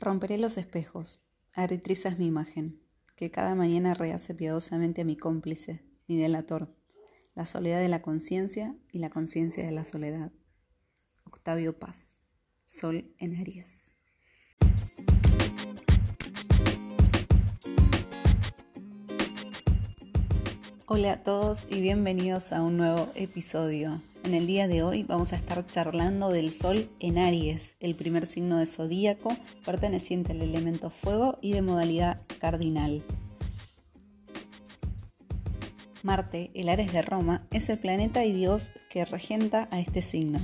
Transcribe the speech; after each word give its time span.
Romperé 0.00 0.38
los 0.38 0.58
espejos. 0.58 1.22
Aritriza 1.54 2.08
es 2.10 2.20
mi 2.20 2.26
imagen, 2.26 2.80
que 3.16 3.32
cada 3.32 3.56
mañana 3.56 3.94
rehace 3.94 4.32
piadosamente 4.32 5.00
a 5.00 5.04
mi 5.04 5.16
cómplice, 5.16 5.82
mi 6.06 6.16
delator, 6.16 6.72
la 7.34 7.46
soledad 7.46 7.80
de 7.80 7.88
la 7.88 8.00
conciencia 8.00 8.76
y 8.92 9.00
la 9.00 9.10
conciencia 9.10 9.64
de 9.64 9.72
la 9.72 9.82
soledad. 9.82 10.30
Octavio 11.24 11.80
Paz, 11.80 12.16
Sol 12.64 13.12
en 13.18 13.34
Aries. 13.38 13.90
Hola 20.86 21.14
a 21.14 21.22
todos 21.24 21.66
y 21.68 21.80
bienvenidos 21.80 22.52
a 22.52 22.62
un 22.62 22.76
nuevo 22.76 23.10
episodio. 23.16 24.00
En 24.24 24.34
el 24.34 24.46
día 24.46 24.68
de 24.68 24.82
hoy 24.82 25.04
vamos 25.04 25.32
a 25.32 25.36
estar 25.36 25.66
charlando 25.66 26.28
del 26.28 26.50
Sol 26.50 26.90
en 27.00 27.18
Aries, 27.18 27.76
el 27.80 27.94
primer 27.94 28.26
signo 28.26 28.58
de 28.58 28.66
zodíaco 28.66 29.30
perteneciente 29.64 30.32
al 30.32 30.42
elemento 30.42 30.90
fuego 30.90 31.38
y 31.40 31.52
de 31.52 31.62
modalidad 31.62 32.20
cardinal. 32.38 33.02
Marte, 36.02 36.50
el 36.54 36.68
Ares 36.68 36.92
de 36.92 37.02
Roma, 37.02 37.46
es 37.50 37.68
el 37.68 37.78
planeta 37.78 38.24
y 38.24 38.32
dios 38.32 38.72
que 38.90 39.04
regenta 39.04 39.68
a 39.70 39.80
este 39.80 40.02
signo. 40.02 40.40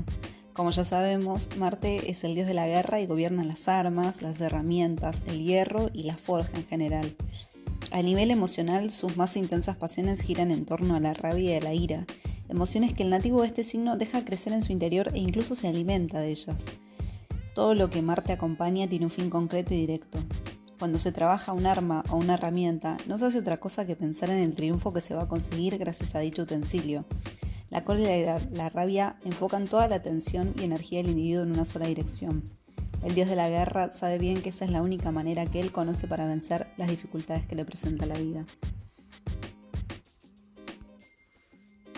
Como 0.52 0.70
ya 0.70 0.84
sabemos, 0.84 1.48
Marte 1.59 2.11
es 2.11 2.25
el 2.25 2.34
dios 2.34 2.47
de 2.47 2.55
la 2.55 2.66
guerra 2.66 3.00
y 3.00 3.06
gobierna 3.06 3.45
las 3.45 3.69
armas, 3.69 4.22
las 4.22 4.41
herramientas, 4.41 5.22
el 5.27 5.42
hierro 5.42 5.91
y 5.92 6.05
la 6.05 6.16
forja 6.16 6.56
en 6.56 6.66
general. 6.66 7.16
A 7.91 8.02
nivel 8.02 8.30
emocional, 8.30 8.91
sus 8.91 9.16
más 9.16 9.36
intensas 9.36 9.77
pasiones 9.77 10.20
giran 10.20 10.50
en 10.50 10.64
torno 10.64 10.97
a 10.97 11.00
la 11.00 11.14
rabia 11.14 11.56
y 11.56 11.61
la 11.61 11.75
ira, 11.75 12.06
emociones 12.48 12.93
que 12.93 13.03
el 13.03 13.11
nativo 13.11 13.43
de 13.43 13.48
este 13.48 13.65
signo 13.65 13.97
deja 13.97 14.25
crecer 14.25 14.53
en 14.53 14.62
su 14.62 14.73
interior 14.73 15.11
e 15.15 15.19
incluso 15.19 15.55
se 15.55 15.69
alimenta 15.69 16.21
de 16.21 16.30
ellas. 16.30 16.62
Todo 17.55 17.75
lo 17.75 17.91
que 17.91 18.03
Marte 18.03 18.33
acompaña 18.33 18.89
tiene 18.89 19.07
un 19.07 19.11
fin 19.11 19.30
concreto 19.30 19.75
y 19.75 19.79
directo. 19.79 20.19
Cuando 20.79 20.98
se 20.98 21.12
trabaja 21.12 21.53
un 21.53 21.67
arma 21.67 22.03
o 22.11 22.17
una 22.17 22.34
herramienta, 22.34 22.97
no 23.06 23.17
se 23.17 23.27
hace 23.27 23.39
otra 23.39 23.59
cosa 23.59 23.86
que 23.86 23.97
pensar 23.97 24.31
en 24.31 24.39
el 24.39 24.55
triunfo 24.55 24.92
que 24.92 25.01
se 25.01 25.14
va 25.14 25.23
a 25.23 25.28
conseguir 25.28 25.78
gracias 25.78 26.14
a 26.14 26.19
dicho 26.19 26.42
utensilio. 26.42 27.05
La 27.70 27.84
cólera 27.84 28.17
y 28.17 28.55
la 28.56 28.69
rabia 28.69 29.17
enfocan 29.25 29.67
toda 29.67 29.89
la 29.89 29.97
atención 29.97 30.53
y 30.58 30.64
energía 30.64 31.01
del 31.01 31.11
individuo 31.11 31.45
en 31.45 31.53
una 31.53 31.64
sola 31.64 31.86
dirección. 31.86 32.42
El 33.05 33.14
dios 33.14 33.29
de 33.29 33.36
la 33.36 33.48
guerra 33.48 33.91
sabe 33.91 34.19
bien 34.19 34.41
que 34.42 34.48
esa 34.48 34.64
es 34.64 34.70
la 34.70 34.83
única 34.83 35.11
manera 35.11 35.47
que 35.47 35.61
él 35.61 35.73
conoce 35.73 36.08
para 36.08 36.27
vencer 36.27 36.69
las 36.77 36.89
dificultades 36.89 37.45
que 37.47 37.55
le 37.55 37.64
presenta 37.64 38.06
la 38.06 38.19
vida. 38.19 38.47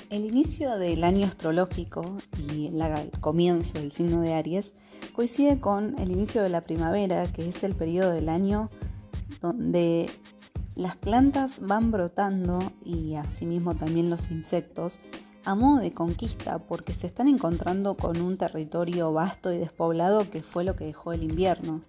El 0.09 0.25
inicio 0.25 0.79
del 0.79 1.03
año 1.03 1.27
astrológico 1.27 2.17
y 2.49 2.67
el 2.67 3.11
comienzo 3.21 3.75
del 3.75 3.91
signo 3.91 4.21
de 4.21 4.35
Aries 4.35 4.73
coincide 5.13 5.59
con 5.59 5.99
el 5.99 6.13
inicio 6.13 6.45
de 6.45 6.49
la 6.49 6.61
primavera, 6.61 7.27
que 7.33 7.49
es 7.49 7.65
el 7.65 7.75
periodo 7.75 8.13
del 8.13 8.29
año 8.29 8.71
donde 9.41 10.09
las 10.77 10.97
plantas 10.97 11.59
van 11.61 11.91
brotando 11.91 12.61
y 12.85 13.17
asimismo 13.17 13.75
también 13.75 14.09
los 14.09 14.31
insectos 14.31 15.01
a 15.45 15.57
modo 15.57 15.81
de 15.81 15.91
conquista 15.91 16.59
porque 16.59 16.93
se 16.93 17.09
están 17.09 17.27
encontrando 17.27 17.97
con 17.97 18.21
un 18.21 18.39
territorio 18.39 19.13
vasto 19.13 19.53
y 19.53 19.59
despoblado 19.59 20.31
que 20.31 20.43
fue 20.43 20.63
lo 20.63 20.77
que 20.77 20.87
dejó 20.87 21.15
el 21.15 21.25
invierno. 21.25 21.83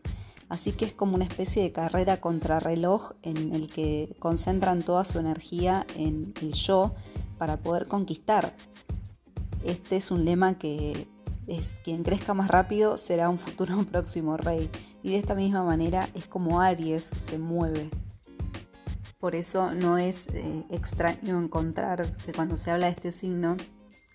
Así 0.49 0.71
que 0.71 0.85
es 0.85 0.93
como 0.93 1.15
una 1.15 1.25
especie 1.25 1.61
de 1.61 1.71
carrera 1.71 2.21
contrarreloj 2.21 3.11
en 3.21 3.53
el 3.53 3.67
que 3.67 4.15
concentran 4.17 4.81
toda 4.81 5.03
su 5.03 5.19
energía 5.19 5.85
en 5.95 6.33
el 6.41 6.53
yo 6.53 6.95
para 7.38 7.57
poder 7.57 7.88
conquistar. 7.88 8.55
Este 9.63 9.97
es 9.97 10.11
un 10.11 10.25
lema 10.25 10.57
que 10.57 11.07
es 11.47 11.77
quien 11.83 12.03
crezca 12.03 12.33
más 12.33 12.49
rápido 12.49 12.97
será 12.97 13.30
un 13.30 13.39
futuro 13.39 13.83
próximo 13.91 14.38
rey. 14.38 14.69
Y 15.03 15.11
de 15.11 15.17
esta 15.17 15.35
misma 15.35 15.63
manera 15.63 16.09
es 16.13 16.27
como 16.27 16.61
Aries 16.61 17.03
se 17.03 17.38
mueve. 17.38 17.89
Por 19.19 19.33
eso 19.33 19.73
no 19.73 19.97
es 19.97 20.27
eh, 20.27 20.63
extraño 20.69 21.41
encontrar 21.41 22.15
que 22.17 22.33
cuando 22.33 22.55
se 22.55 22.71
habla 22.71 22.86
de 22.86 22.92
este 22.92 23.11
signo 23.11 23.58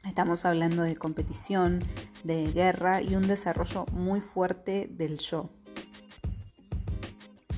estamos 0.05 0.45
hablando 0.45 0.83
de 0.83 0.97
competición, 0.97 1.81
de 2.25 2.53
guerra 2.53 3.03
y 3.03 3.15
un 3.17 3.27
desarrollo 3.27 3.87
muy 3.93 4.21
fuerte 4.21 4.89
del 4.93 5.19
yo. 5.19 5.51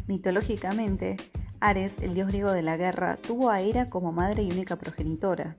Mitológicamente, 0.06 1.16
Ares, 1.60 1.98
el 1.98 2.15
dios 2.15 2.28
griego 2.28 2.53
de 2.53 2.62
la 2.62 2.76
guerra, 2.76 3.16
tuvo 3.16 3.50
a 3.50 3.60
Hera 3.60 3.87
como 3.87 4.12
madre 4.12 4.42
y 4.42 4.50
única 4.50 4.76
progenitora. 4.76 5.56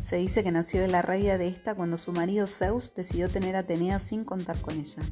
Se 0.00 0.16
dice 0.16 0.42
que 0.42 0.52
nació 0.52 0.80
de 0.80 0.88
la 0.88 1.02
rabia 1.02 1.36
de 1.38 1.48
esta 1.48 1.74
cuando 1.74 1.98
su 1.98 2.12
marido 2.12 2.46
Zeus 2.46 2.94
decidió 2.94 3.28
tener 3.28 3.56
a 3.56 3.60
Atenea 3.60 3.98
sin 3.98 4.24
contar 4.24 4.60
con 4.60 4.78
ella. 4.78 5.02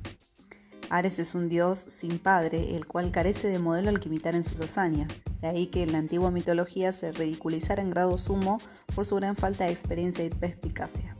Ares 0.90 1.18
es 1.18 1.34
un 1.34 1.50
dios 1.50 1.84
sin 1.88 2.18
padre, 2.18 2.74
el 2.74 2.86
cual 2.86 3.12
carece 3.12 3.48
de 3.48 3.58
modelo 3.58 3.90
al 3.90 4.00
que 4.00 4.08
imitar 4.08 4.34
en 4.34 4.44
sus 4.44 4.60
hazañas, 4.60 5.08
de 5.42 5.48
ahí 5.48 5.66
que 5.66 5.82
en 5.82 5.92
la 5.92 5.98
antigua 5.98 6.30
mitología 6.30 6.94
se 6.94 7.12
ridiculizara 7.12 7.82
en 7.82 7.90
grado 7.90 8.16
sumo 8.16 8.58
por 8.94 9.04
su 9.04 9.16
gran 9.16 9.36
falta 9.36 9.64
de 9.64 9.72
experiencia 9.72 10.24
y 10.24 10.30
perspicacia. 10.30 11.17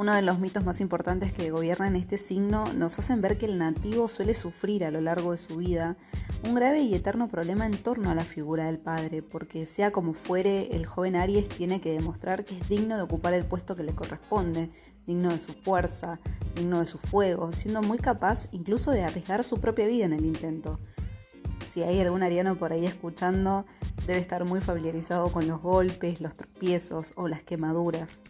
Uno 0.00 0.14
de 0.14 0.22
los 0.22 0.38
mitos 0.38 0.64
más 0.64 0.80
importantes 0.80 1.30
que 1.30 1.50
gobiernan 1.50 1.94
este 1.94 2.16
signo 2.16 2.64
nos 2.72 2.98
hacen 2.98 3.20
ver 3.20 3.36
que 3.36 3.44
el 3.44 3.58
nativo 3.58 4.08
suele 4.08 4.32
sufrir 4.32 4.86
a 4.86 4.90
lo 4.90 5.02
largo 5.02 5.32
de 5.32 5.36
su 5.36 5.58
vida 5.58 5.98
un 6.42 6.54
grave 6.54 6.80
y 6.80 6.94
eterno 6.94 7.28
problema 7.28 7.66
en 7.66 7.76
torno 7.76 8.08
a 8.08 8.14
la 8.14 8.24
figura 8.24 8.64
del 8.64 8.78
padre, 8.78 9.20
porque 9.20 9.66
sea 9.66 9.92
como 9.92 10.14
fuere, 10.14 10.74
el 10.74 10.86
joven 10.86 11.16
Aries 11.16 11.50
tiene 11.50 11.82
que 11.82 11.92
demostrar 11.92 12.46
que 12.46 12.58
es 12.58 12.66
digno 12.66 12.96
de 12.96 13.02
ocupar 13.02 13.34
el 13.34 13.44
puesto 13.44 13.76
que 13.76 13.82
le 13.82 13.92
corresponde, 13.92 14.70
digno 15.06 15.28
de 15.28 15.38
su 15.38 15.52
fuerza, 15.52 16.18
digno 16.56 16.80
de 16.80 16.86
su 16.86 16.96
fuego, 16.96 17.52
siendo 17.52 17.82
muy 17.82 17.98
capaz 17.98 18.48
incluso 18.52 18.92
de 18.92 19.02
arriesgar 19.02 19.44
su 19.44 19.60
propia 19.60 19.86
vida 19.86 20.06
en 20.06 20.14
el 20.14 20.24
intento. 20.24 20.80
Si 21.62 21.82
hay 21.82 22.00
algún 22.00 22.22
ariano 22.22 22.56
por 22.56 22.72
ahí 22.72 22.86
escuchando, 22.86 23.66
debe 24.06 24.20
estar 24.20 24.46
muy 24.46 24.62
familiarizado 24.62 25.30
con 25.30 25.46
los 25.46 25.60
golpes, 25.60 26.22
los 26.22 26.36
tropiezos 26.36 27.12
o 27.16 27.28
las 27.28 27.42
quemaduras 27.42 28.24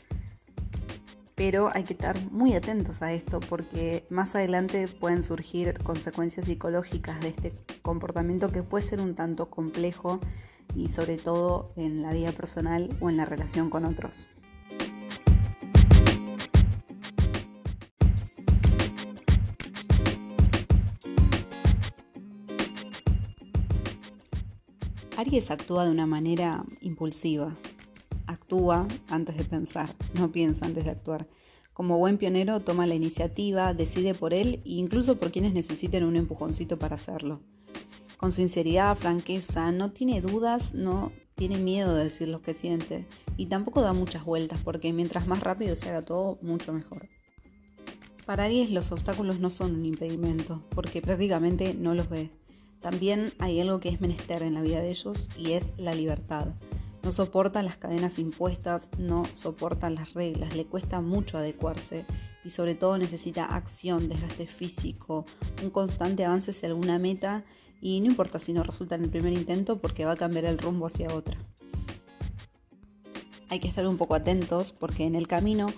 pero 1.40 1.70
hay 1.72 1.84
que 1.84 1.94
estar 1.94 2.20
muy 2.30 2.52
atentos 2.52 3.00
a 3.00 3.14
esto 3.14 3.40
porque 3.40 4.04
más 4.10 4.36
adelante 4.36 4.88
pueden 4.88 5.22
surgir 5.22 5.72
consecuencias 5.82 6.44
psicológicas 6.44 7.18
de 7.22 7.28
este 7.28 7.54
comportamiento 7.80 8.52
que 8.52 8.62
puede 8.62 8.84
ser 8.84 9.00
un 9.00 9.14
tanto 9.14 9.48
complejo 9.48 10.20
y 10.76 10.88
sobre 10.88 11.16
todo 11.16 11.72
en 11.76 12.02
la 12.02 12.12
vida 12.12 12.32
personal 12.32 12.90
o 13.00 13.08
en 13.08 13.16
la 13.16 13.24
relación 13.24 13.70
con 13.70 13.86
otros. 13.86 14.26
Aries 25.16 25.50
actúa 25.50 25.86
de 25.86 25.90
una 25.90 26.04
manera 26.04 26.64
impulsiva, 26.82 27.56
actúa 28.50 28.88
antes 29.08 29.36
de 29.36 29.44
pensar, 29.44 29.88
no 30.14 30.32
piensa 30.32 30.66
antes 30.66 30.84
de 30.84 30.90
actuar. 30.90 31.28
Como 31.72 31.98
buen 31.98 32.18
pionero 32.18 32.58
toma 32.58 32.84
la 32.84 32.96
iniciativa, 32.96 33.74
decide 33.74 34.12
por 34.12 34.34
él 34.34 34.60
e 34.64 34.72
incluso 34.72 35.20
por 35.20 35.30
quienes 35.30 35.52
necesiten 35.52 36.02
un 36.02 36.16
empujoncito 36.16 36.76
para 36.76 36.96
hacerlo. 36.96 37.42
Con 38.16 38.32
sinceridad, 38.32 38.96
franqueza, 38.96 39.70
no 39.70 39.92
tiene 39.92 40.20
dudas, 40.20 40.74
no 40.74 41.12
tiene 41.36 41.58
miedo 41.58 41.94
de 41.94 42.04
decir 42.04 42.26
lo 42.26 42.42
que 42.42 42.54
siente 42.54 43.06
y 43.36 43.46
tampoco 43.46 43.82
da 43.82 43.92
muchas 43.92 44.24
vueltas 44.24 44.58
porque 44.64 44.92
mientras 44.92 45.28
más 45.28 45.40
rápido 45.40 45.76
se 45.76 45.88
haga 45.88 46.02
todo, 46.02 46.40
mucho 46.42 46.72
mejor. 46.72 47.02
Para 48.26 48.44
Aries 48.44 48.72
los 48.72 48.90
obstáculos 48.90 49.38
no 49.38 49.50
son 49.50 49.76
un 49.76 49.86
impedimento 49.86 50.64
porque 50.70 51.00
prácticamente 51.00 51.72
no 51.72 51.94
los 51.94 52.10
ve. 52.10 52.30
También 52.80 53.32
hay 53.38 53.60
algo 53.60 53.78
que 53.78 53.90
es 53.90 54.00
menester 54.00 54.42
en 54.42 54.54
la 54.54 54.62
vida 54.62 54.80
de 54.80 54.90
ellos 54.90 55.28
y 55.38 55.52
es 55.52 55.66
la 55.76 55.94
libertad. 55.94 56.48
No 57.02 57.12
soporta 57.12 57.62
las 57.62 57.76
cadenas 57.76 58.18
impuestas, 58.18 58.90
no 58.98 59.24
soporta 59.32 59.88
las 59.88 60.12
reglas, 60.14 60.54
le 60.54 60.66
cuesta 60.66 61.00
mucho 61.00 61.38
adecuarse 61.38 62.04
y 62.44 62.50
sobre 62.50 62.74
todo 62.74 62.98
necesita 62.98 63.44
acción, 63.44 64.08
desgaste 64.08 64.46
físico, 64.46 65.24
un 65.62 65.70
constante 65.70 66.24
avance 66.24 66.50
hacia 66.50 66.68
alguna 66.68 66.98
meta 66.98 67.42
y 67.80 68.00
no 68.00 68.06
importa 68.06 68.38
si 68.38 68.52
no 68.52 68.62
resulta 68.62 68.96
en 68.96 69.04
el 69.04 69.10
primer 69.10 69.32
intento 69.32 69.78
porque 69.78 70.04
va 70.04 70.12
a 70.12 70.16
cambiar 70.16 70.44
el 70.44 70.58
rumbo 70.58 70.86
hacia 70.86 71.14
otra. 71.14 71.38
Hay 73.48 73.60
que 73.60 73.68
estar 73.68 73.86
un 73.86 73.96
poco 73.96 74.14
atentos 74.14 74.72
porque 74.72 75.04
en 75.04 75.14
el 75.14 75.26
camino 75.26 75.68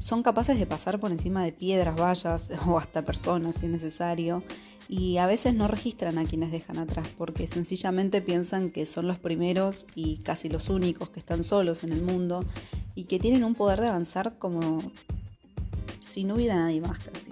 son 0.00 0.22
capaces 0.22 0.58
de 0.58 0.66
pasar 0.66 1.00
por 1.00 1.12
encima 1.12 1.44
de 1.44 1.52
piedras, 1.52 1.96
vallas 1.96 2.50
o 2.66 2.78
hasta 2.78 3.02
personas 3.02 3.56
si 3.56 3.66
es 3.66 3.72
necesario 3.72 4.42
y 4.88 5.18
a 5.18 5.26
veces 5.26 5.54
no 5.54 5.68
registran 5.68 6.16
a 6.16 6.24
quienes 6.24 6.50
dejan 6.50 6.78
atrás 6.78 7.08
porque 7.16 7.46
sencillamente 7.46 8.22
piensan 8.22 8.70
que 8.70 8.86
son 8.86 9.06
los 9.06 9.18
primeros 9.18 9.86
y 9.94 10.18
casi 10.18 10.48
los 10.48 10.70
únicos 10.70 11.10
que 11.10 11.20
están 11.20 11.44
solos 11.44 11.84
en 11.84 11.92
el 11.92 12.02
mundo 12.02 12.42
y 12.94 13.04
que 13.04 13.18
tienen 13.18 13.44
un 13.44 13.54
poder 13.54 13.80
de 13.80 13.88
avanzar 13.88 14.38
como 14.38 14.82
si 16.00 16.24
no 16.24 16.34
hubiera 16.34 16.56
nadie 16.56 16.80
más 16.80 16.98
casi. 16.98 17.30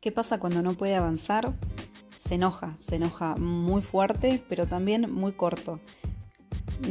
¿Qué 0.00 0.12
pasa 0.12 0.38
cuando 0.38 0.62
no 0.62 0.74
puede 0.74 0.94
avanzar? 0.94 1.52
Se 2.18 2.34
enoja, 2.34 2.76
se 2.76 2.96
enoja 2.96 3.36
muy 3.36 3.80
fuerte 3.80 4.42
pero 4.48 4.66
también 4.66 5.10
muy 5.10 5.32
corto. 5.32 5.80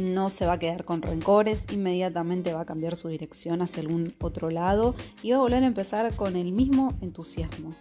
No 0.00 0.30
se 0.30 0.46
va 0.46 0.54
a 0.54 0.58
quedar 0.58 0.84
con 0.84 1.02
rencores, 1.02 1.66
inmediatamente 1.70 2.54
va 2.54 2.62
a 2.62 2.66
cambiar 2.66 2.96
su 2.96 3.08
dirección 3.08 3.62
hacia 3.62 3.82
algún 3.82 4.14
otro 4.20 4.50
lado 4.50 4.94
y 5.22 5.32
va 5.32 5.36
a 5.36 5.40
volver 5.40 5.62
a 5.62 5.66
empezar 5.66 6.14
con 6.16 6.36
el 6.36 6.52
mismo 6.52 6.94
entusiasmo 7.02 7.74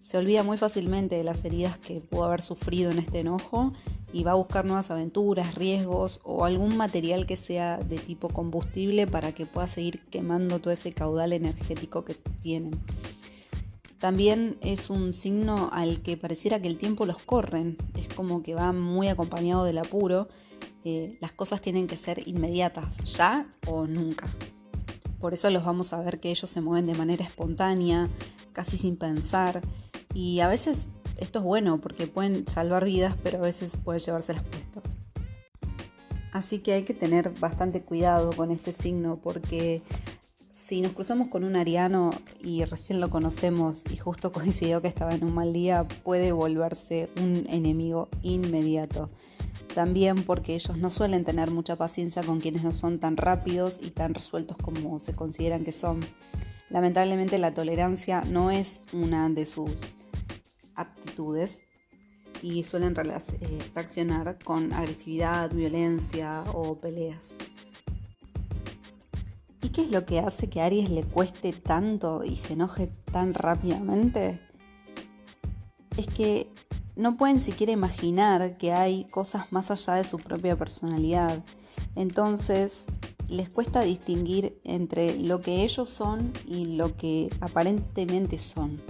Se 0.00 0.16
olvida 0.16 0.42
muy 0.42 0.56
fácilmente 0.56 1.16
de 1.16 1.24
las 1.24 1.44
heridas 1.44 1.78
que 1.78 2.00
pudo 2.00 2.24
haber 2.24 2.42
sufrido 2.42 2.90
en 2.90 2.98
este 2.98 3.20
enojo 3.20 3.72
y 4.12 4.24
va 4.24 4.32
a 4.32 4.34
buscar 4.34 4.64
nuevas 4.64 4.90
aventuras, 4.90 5.54
riesgos 5.54 6.20
o 6.24 6.44
algún 6.44 6.76
material 6.76 7.26
que 7.26 7.36
sea 7.36 7.78
de 7.78 7.98
tipo 7.98 8.28
combustible 8.28 9.06
para 9.06 9.32
que 9.32 9.46
pueda 9.46 9.68
seguir 9.68 10.00
quemando 10.10 10.58
todo 10.58 10.72
ese 10.72 10.92
caudal 10.92 11.32
energético 11.32 12.04
que 12.04 12.14
tienen. 12.40 12.72
También 13.98 14.58
es 14.62 14.90
un 14.90 15.14
signo 15.14 15.70
al 15.72 16.02
que 16.02 16.16
pareciera 16.16 16.60
que 16.60 16.66
el 16.66 16.76
tiempo 16.76 17.06
los 17.06 17.18
corren, 17.18 17.76
es 17.96 18.12
como 18.12 18.42
que 18.42 18.52
va 18.52 18.72
muy 18.72 19.06
acompañado 19.06 19.64
del 19.64 19.78
apuro. 19.78 20.26
Eh, 20.84 21.16
las 21.20 21.32
cosas 21.32 21.60
tienen 21.60 21.86
que 21.86 21.96
ser 21.96 22.26
inmediatas, 22.26 22.96
ya 23.04 23.46
o 23.66 23.86
nunca. 23.86 24.26
Por 25.20 25.34
eso 25.34 25.48
los 25.50 25.64
vamos 25.64 25.92
a 25.92 26.00
ver 26.02 26.18
que 26.18 26.30
ellos 26.30 26.50
se 26.50 26.60
mueven 26.60 26.86
de 26.86 26.94
manera 26.94 27.24
espontánea, 27.24 28.08
casi 28.52 28.76
sin 28.76 28.96
pensar, 28.96 29.60
y 30.14 30.40
a 30.40 30.48
veces 30.48 30.88
esto 31.18 31.38
es 31.38 31.44
bueno 31.44 31.80
porque 31.80 32.06
pueden 32.06 32.46
salvar 32.48 32.84
vidas, 32.84 33.14
pero 33.22 33.38
a 33.38 33.42
veces 33.42 33.76
pueden 33.76 34.00
llevarse 34.00 34.34
las 34.34 34.44
puestas. 34.44 34.82
Así 36.32 36.58
que 36.58 36.72
hay 36.72 36.82
que 36.82 36.94
tener 36.94 37.30
bastante 37.38 37.82
cuidado 37.82 38.30
con 38.32 38.50
este 38.50 38.72
signo 38.72 39.20
porque 39.22 39.82
si 40.50 40.80
nos 40.80 40.92
cruzamos 40.92 41.28
con 41.28 41.44
un 41.44 41.56
ariano 41.56 42.10
y 42.42 42.64
recién 42.64 43.00
lo 43.00 43.10
conocemos 43.10 43.84
y 43.90 43.98
justo 43.98 44.32
coincidió 44.32 44.80
que 44.80 44.88
estaba 44.88 45.14
en 45.14 45.24
un 45.24 45.34
mal 45.34 45.52
día, 45.52 45.86
puede 46.02 46.32
volverse 46.32 47.10
un 47.20 47.46
enemigo 47.48 48.08
inmediato. 48.22 49.10
También 49.74 50.24
porque 50.24 50.54
ellos 50.54 50.76
no 50.76 50.90
suelen 50.90 51.24
tener 51.24 51.50
mucha 51.50 51.76
paciencia 51.76 52.22
con 52.22 52.40
quienes 52.40 52.62
no 52.62 52.72
son 52.72 52.98
tan 52.98 53.16
rápidos 53.16 53.80
y 53.82 53.90
tan 53.90 54.14
resueltos 54.14 54.56
como 54.58 55.00
se 55.00 55.14
consideran 55.14 55.64
que 55.64 55.72
son. 55.72 56.00
Lamentablemente 56.68 57.38
la 57.38 57.54
tolerancia 57.54 58.22
no 58.22 58.50
es 58.50 58.82
una 58.92 59.28
de 59.28 59.46
sus 59.46 59.94
aptitudes 60.74 61.62
y 62.42 62.64
suelen 62.64 62.94
eh, 62.96 63.58
reaccionar 63.74 64.38
con 64.44 64.72
agresividad, 64.72 65.50
violencia 65.52 66.42
o 66.52 66.76
peleas. 66.76 67.28
¿Y 69.62 69.68
qué 69.68 69.82
es 69.82 69.90
lo 69.90 70.04
que 70.04 70.18
hace 70.18 70.50
que 70.50 70.60
Aries 70.60 70.90
le 70.90 71.02
cueste 71.02 71.52
tanto 71.52 72.24
y 72.24 72.36
se 72.36 72.54
enoje 72.54 72.90
tan 73.10 73.32
rápidamente? 73.32 74.40
Es 75.96 76.06
que 76.08 76.51
no 76.96 77.16
pueden 77.16 77.40
siquiera 77.40 77.72
imaginar 77.72 78.56
que 78.58 78.72
hay 78.72 79.04
cosas 79.04 79.50
más 79.52 79.70
allá 79.70 79.94
de 79.94 80.04
su 80.04 80.18
propia 80.18 80.56
personalidad. 80.56 81.42
Entonces 81.96 82.86
les 83.28 83.48
cuesta 83.48 83.80
distinguir 83.80 84.60
entre 84.64 85.18
lo 85.18 85.40
que 85.40 85.64
ellos 85.64 85.88
son 85.88 86.32
y 86.46 86.76
lo 86.76 86.96
que 86.96 87.30
aparentemente 87.40 88.38
son. 88.38 88.80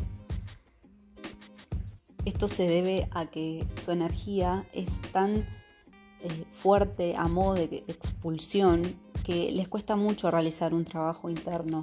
Esto 2.25 2.49
se 2.49 2.67
debe 2.67 3.09
a 3.13 3.27
que 3.27 3.65
su 3.85 3.91
energía 3.91 4.67
es 4.73 4.89
tan 5.13 5.47
eh, 6.21 6.45
fuerte 6.53 7.17
a 7.17 7.27
modo 7.27 7.55
de 7.55 7.85
expulsión 7.89 8.83
que 9.25 9.51
les 9.53 9.69
cuesta 9.69 9.97
mucho 9.97 10.31
realizar 10.31 10.75
un 10.75 10.85
trabajo 10.85 11.31
interno. 11.31 11.83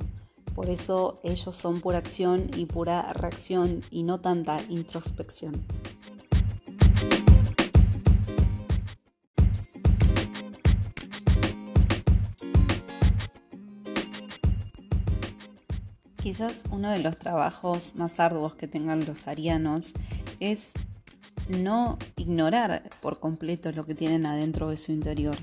Por 0.56 0.70
eso 0.70 1.20
ellos 1.24 1.56
son 1.56 1.80
pura 1.80 1.98
acción 1.98 2.50
y 2.56 2.66
pura 2.66 3.14
reacción 3.14 3.82
y 3.92 4.04
no 4.04 4.20
tanta 4.20 4.60
introspección. 4.70 5.66
Quizás 16.22 16.64
uno 16.70 16.92
de 16.92 17.00
los 17.00 17.18
trabajos 17.18 17.96
más 17.96 18.20
arduos 18.20 18.54
que 18.56 18.68
tengan 18.68 19.06
los 19.06 19.28
arianos 19.28 19.94
es 20.42 20.74
no 21.48 21.98
ignorar 22.18 22.84
por 23.02 23.20
completo 23.20 23.72
lo 23.72 23.86
que 23.86 23.96
tienen 23.96 24.26
adentro 24.26 24.70
de 24.70 24.78
su 24.78 24.92
interior, 24.92 25.38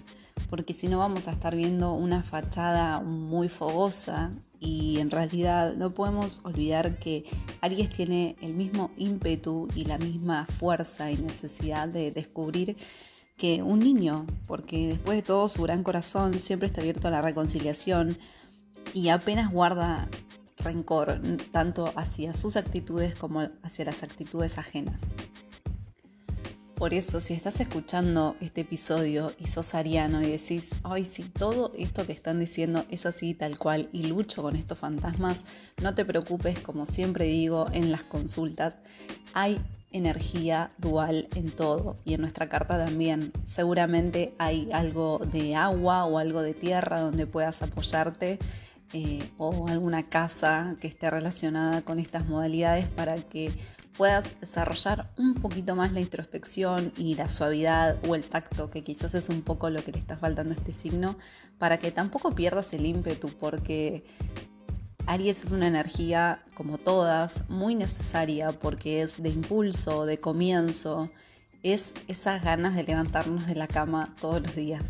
porque 0.51 0.75
si 0.75 0.89
no 0.89 0.99
vamos 0.99 1.29
a 1.29 1.33
estar 1.33 1.57
viendo 1.57 1.95
una 1.95 2.23
fachada 2.23 3.01
muy 3.01 3.49
fogosa 3.49 4.31
y 4.61 4.99
en 4.99 5.11
realidad 5.11 5.75
no 5.77 5.95
podemos 5.95 6.41
olvidar 6.45 6.99
que 6.99 7.25
Aries 7.63 7.89
tiene 7.91 8.37
el 8.43 8.53
mismo 8.55 8.91
ímpetu 8.99 9.69
y 9.75 9.87
la 9.87 9.97
misma 9.97 10.45
fuerza 10.45 11.11
y 11.11 11.17
necesidad 11.17 11.89
de 11.89 12.11
descubrir 12.11 12.77
que 13.39 13.63
un 13.63 13.79
niño, 13.79 14.27
porque 14.47 14.89
después 14.89 15.17
de 15.17 15.23
todo 15.23 15.49
su 15.49 15.63
gran 15.63 15.83
corazón 15.83 16.39
siempre 16.39 16.69
está 16.69 16.83
abierto 16.83 17.09
a 17.09 17.11
la 17.11 17.23
reconciliación 17.23 18.19
y 18.95 19.09
apenas 19.09 19.51
guarda 19.51 20.09
rencor, 20.67 21.21
tanto 21.53 21.93
hacia 21.97 22.35
sus 22.35 22.57
actitudes 22.57 23.15
como 23.15 23.49
hacia 23.63 23.85
las 23.85 24.03
actitudes 24.03 24.59
ajenas. 24.59 25.01
Por 26.75 26.93
eso, 26.93 27.23
si 27.23 27.33
estás 27.33 27.59
escuchando 27.61 28.37
este 28.41 28.61
episodio 28.61 29.33
y 29.39 29.47
sos 29.47 29.75
ariano 29.75 30.21
y 30.21 30.31
decís, 30.31 30.75
ay, 30.83 31.07
si 31.07 31.23
todo 31.23 31.73
esto 31.79 32.05
que 32.05 32.13
están 32.13 32.39
diciendo 32.39 32.85
es 32.91 33.07
así 33.07 33.33
tal 33.33 33.59
cual 33.59 33.89
y 33.93 34.03
lucho 34.09 34.43
con 34.43 34.57
estos 34.57 34.77
fantasmas, 34.77 35.45
no 35.83 35.95
te 35.95 36.05
preocupes, 36.05 36.59
como 36.59 36.85
siempre 36.85 37.25
digo 37.25 37.67
en 37.73 37.91
las 37.91 38.03
consultas, 38.03 38.75
hay 39.33 39.59
energía 39.91 40.71
dual 40.77 41.29
en 41.35 41.51
todo 41.51 41.97
y 42.05 42.13
en 42.13 42.21
nuestra 42.21 42.51
carta 42.51 42.85
también. 42.85 43.33
Seguramente 43.47 44.35
hay 44.37 44.69
algo 44.71 45.21
de 45.33 45.55
agua 45.55 46.05
o 46.05 46.19
algo 46.19 46.43
de 46.43 46.53
tierra 46.53 47.01
donde 47.01 47.27
puedas 47.27 47.63
apoyarte 47.63 48.39
eh, 48.93 49.29
o 49.39 49.69
alguna 49.69 50.03
casa 50.03 50.77
que 50.81 50.89
esté 50.89 51.11
relacionada 51.11 51.83
con 51.83 51.99
estas 51.99 52.27
modalidades 52.27 52.87
para 52.87 53.17
que 53.17 53.53
puedas 53.97 54.41
desarrollar 54.41 55.11
un 55.17 55.35
poquito 55.35 55.75
más 55.75 55.93
la 55.93 56.01
introspección 56.01 56.93
y 56.97 57.15
la 57.15 57.29
suavidad 57.29 57.97
o 58.07 58.15
el 58.15 58.25
tacto, 58.25 58.71
que 58.71 58.85
quizás 58.85 59.15
es 59.15 59.29
un 59.29 59.43
poco 59.43 59.71
lo 59.71 59.83
que 59.83 59.93
le 59.93 59.99
está 59.99 60.17
faltando 60.17 60.55
a 60.55 60.57
este 60.57 60.73
signo, 60.73 61.17
para 61.59 61.79
que 61.79 61.91
tampoco 61.91 62.35
pierdas 62.35 62.73
el 62.75 62.85
ímpetu, 62.85 63.29
porque 63.29 64.05
Aries 65.07 65.45
es 65.45 65.53
una 65.53 65.69
energía, 65.69 66.43
como 66.55 66.79
todas, 66.79 67.49
muy 67.49 67.75
necesaria 67.75 68.53
porque 68.53 69.03
es 69.03 69.23
de 69.23 69.31
impulso, 69.31 70.05
de 70.05 70.19
comienzo, 70.19 71.11
es 71.63 71.95
esas 72.09 72.43
ganas 72.43 72.75
de 72.75 72.83
levantarnos 72.83 73.47
de 73.47 73.55
la 73.55 73.69
cama 73.69 74.15
todos 74.21 74.43
los 74.43 74.55
días. 74.55 74.83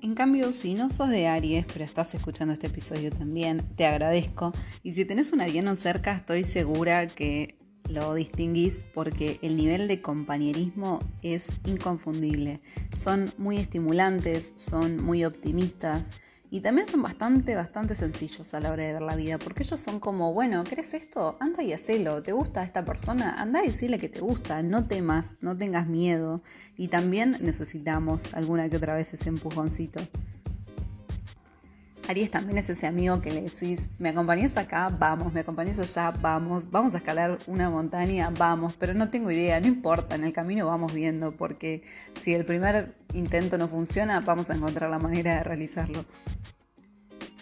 En 0.00 0.14
cambio, 0.14 0.52
si 0.52 0.74
no 0.74 0.90
sos 0.90 1.08
de 1.08 1.26
Aries, 1.26 1.66
pero 1.72 1.84
estás 1.84 2.14
escuchando 2.14 2.54
este 2.54 2.68
episodio 2.68 3.10
también, 3.10 3.64
te 3.74 3.84
agradezco. 3.84 4.52
Y 4.84 4.92
si 4.92 5.04
tenés 5.04 5.32
un 5.32 5.40
ariano 5.40 5.74
cerca, 5.74 6.14
estoy 6.14 6.44
segura 6.44 7.08
que 7.08 7.58
lo 7.88 8.14
distinguís 8.14 8.84
porque 8.94 9.40
el 9.42 9.56
nivel 9.56 9.88
de 9.88 10.00
compañerismo 10.00 11.00
es 11.22 11.48
inconfundible. 11.66 12.60
Son 12.96 13.32
muy 13.38 13.56
estimulantes, 13.56 14.52
son 14.54 15.02
muy 15.02 15.24
optimistas, 15.24 16.12
y 16.50 16.60
también 16.60 16.86
son 16.86 17.02
bastante, 17.02 17.54
bastante 17.54 17.94
sencillos 17.94 18.54
a 18.54 18.60
la 18.60 18.72
hora 18.72 18.84
de 18.84 18.92
ver 18.94 19.02
la 19.02 19.16
vida, 19.16 19.38
porque 19.38 19.62
ellos 19.62 19.80
son 19.80 20.00
como, 20.00 20.32
bueno, 20.32 20.64
¿crees 20.64 20.94
esto? 20.94 21.36
Anda 21.40 21.62
y 21.62 21.72
hacelo. 21.72 22.22
¿Te 22.22 22.32
gusta 22.32 22.62
esta 22.62 22.84
persona? 22.84 23.40
Anda 23.40 23.62
y 23.62 23.68
decirle 23.68 23.98
que 23.98 24.08
te 24.08 24.20
gusta. 24.20 24.62
No 24.62 24.86
temas, 24.86 25.36
no 25.42 25.56
tengas 25.56 25.86
miedo. 25.86 26.42
Y 26.76 26.88
también 26.88 27.36
necesitamos 27.40 28.32
alguna 28.32 28.68
que 28.70 28.78
otra 28.78 28.94
vez 28.94 29.12
ese 29.12 29.28
empujoncito. 29.28 30.00
Aries 32.08 32.30
también 32.30 32.56
es 32.56 32.70
ese 32.70 32.86
amigo 32.86 33.20
que 33.20 33.30
le 33.30 33.42
decís, 33.42 33.90
me 33.98 34.08
acompañas 34.08 34.56
acá, 34.56 34.88
vamos, 34.88 35.30
me 35.34 35.40
acompañas 35.40 35.78
allá, 35.78 36.10
vamos, 36.10 36.70
vamos 36.70 36.94
a 36.94 36.98
escalar 36.98 37.38
una 37.46 37.68
montaña, 37.68 38.30
vamos, 38.30 38.72
pero 38.78 38.94
no 38.94 39.10
tengo 39.10 39.30
idea, 39.30 39.60
no 39.60 39.66
importa, 39.66 40.14
en 40.14 40.24
el 40.24 40.32
camino 40.32 40.66
vamos 40.66 40.94
viendo, 40.94 41.32
porque 41.32 41.82
si 42.18 42.32
el 42.32 42.46
primer 42.46 42.94
intento 43.12 43.58
no 43.58 43.68
funciona, 43.68 44.20
vamos 44.20 44.48
a 44.48 44.54
encontrar 44.54 44.88
la 44.88 44.98
manera 44.98 45.36
de 45.36 45.44
realizarlo. 45.44 46.06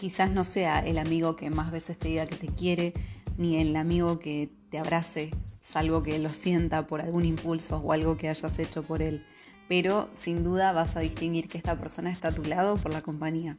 Quizás 0.01 0.33
no 0.33 0.43
sea 0.43 0.81
el 0.81 0.99
amigo 0.99 1.37
que 1.37 1.49
más 1.49 1.71
veces 1.71 1.97
te 1.97 2.09
diga 2.09 2.27
que 2.27 2.35
te 2.35 2.49
quiere, 2.49 2.93
ni 3.39 3.61
el 3.61 3.77
amigo 3.77 4.19
que 4.19 4.51
te 4.71 4.79
abrace, 4.79 5.31
salvo 5.61 6.03
que 6.03 6.19
lo 6.19 6.33
sienta 6.33 6.89
por 6.89 7.01
algún 7.01 7.25
impulso 7.25 7.77
o 7.77 7.93
algo 7.93 8.17
que 8.17 8.29
hayas 8.29 8.59
hecho 8.59 8.83
por 8.83 9.01
él. 9.01 9.25
Pero 9.69 10.11
sin 10.15 10.43
duda 10.43 10.73
vas 10.73 10.97
a 10.97 11.01
distinguir 11.01 11.49
que 11.49 11.57
esta 11.57 11.79
persona 11.79 12.11
está 12.11 12.29
a 12.29 12.33
tu 12.33 12.43
lado 12.43 12.77
por 12.77 12.93
la 12.93 13.03
compañía 13.03 13.57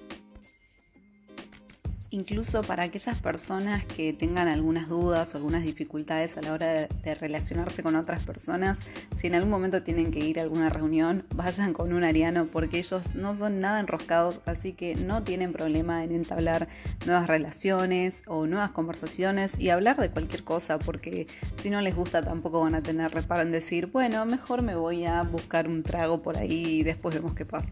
incluso 2.10 2.64
para 2.64 2.84
aquellas 2.84 3.18
personas 3.20 3.86
que 3.86 4.14
tengan 4.14 4.48
algunas 4.48 4.88
dudas 4.88 5.34
o 5.34 5.38
algunas 5.38 5.64
dificultades 5.64 6.38
a 6.38 6.42
la 6.42 6.54
hora 6.54 6.68
de, 6.68 7.16
relacionarse 7.16 7.84
con 7.84 7.96
otras 7.96 8.24
personas, 8.24 8.80
si 9.16 9.28
en 9.28 9.36
algún 9.36 9.50
momento 9.50 9.84
tienen 9.84 10.12
que 10.12 10.20
ir 10.20 10.40
a 10.40 10.44
alguna 10.44 10.70
reunión, 10.70 11.26
vayan 11.34 11.74
con 11.74 11.94
un 11.94 12.04
ariano 12.04 12.46
porque 12.46 12.80
ellos 12.80 13.16
no 13.16 13.34
son 13.34 13.60
nada 13.60 13.80
enroscados, 13.80 14.42
así 14.46 14.74
que 14.74 14.96
no 14.96 15.24
tienen 15.24 15.54
problema 15.54 16.04
en 16.04 16.12
entablar 16.12 16.68
nuevas 17.06 17.28
relaciones 17.28 18.24
o 18.28 18.46
nuevas 18.46 18.72
conversaciones 18.72 19.60
y 19.60 19.70
hablar 19.70 19.98
de 19.98 20.10
cualquier 20.10 20.44
cosa, 20.44 20.80
porque 20.80 21.28
si 21.56 21.70
no 21.70 21.82
les 21.82 21.96
gusta 21.96 22.22
tampoco 22.22 22.62
van 22.62 22.76
a 22.76 22.84
tener 22.84 23.12
reparo 23.12 23.42
en 23.42 23.52
decir, 23.52 23.88
bueno, 23.88 24.26
mejor 24.26 24.62
me 24.62 24.76
voy 24.76 25.06
a 25.06 25.24
buscar 25.24 25.68
un 25.68 25.84
trago 25.84 26.22
por 26.22 26.38
ahí 26.38 26.80
y 26.80 26.84
después 26.84 27.16
vemos 27.16 27.34
qué 27.34 27.46
pasa. 27.46 27.70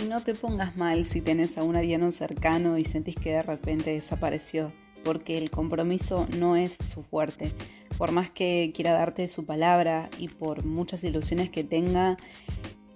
Y 0.00 0.06
no 0.06 0.22
te 0.22 0.34
pongas 0.34 0.76
mal 0.76 1.04
si 1.04 1.20
tenés 1.20 1.58
a 1.58 1.62
un 1.62 1.76
ariano 1.76 2.10
cercano 2.10 2.78
y 2.78 2.84
sentís 2.84 3.16
que 3.16 3.32
de 3.32 3.42
repente 3.42 3.92
desapareció. 3.92 4.72
porque 5.04 5.38
el 5.38 5.50
compromiso 5.50 6.26
no 6.38 6.56
es 6.56 6.76
su 6.84 7.02
fuerte. 7.02 7.52
Por 7.96 8.12
más 8.12 8.30
que 8.30 8.70
quiera 8.74 8.92
darte 8.92 9.28
su 9.28 9.46
palabra 9.46 10.10
y 10.18 10.28
por 10.28 10.64
muchas 10.66 11.02
ilusiones 11.04 11.48
que 11.48 11.64
tenga, 11.64 12.18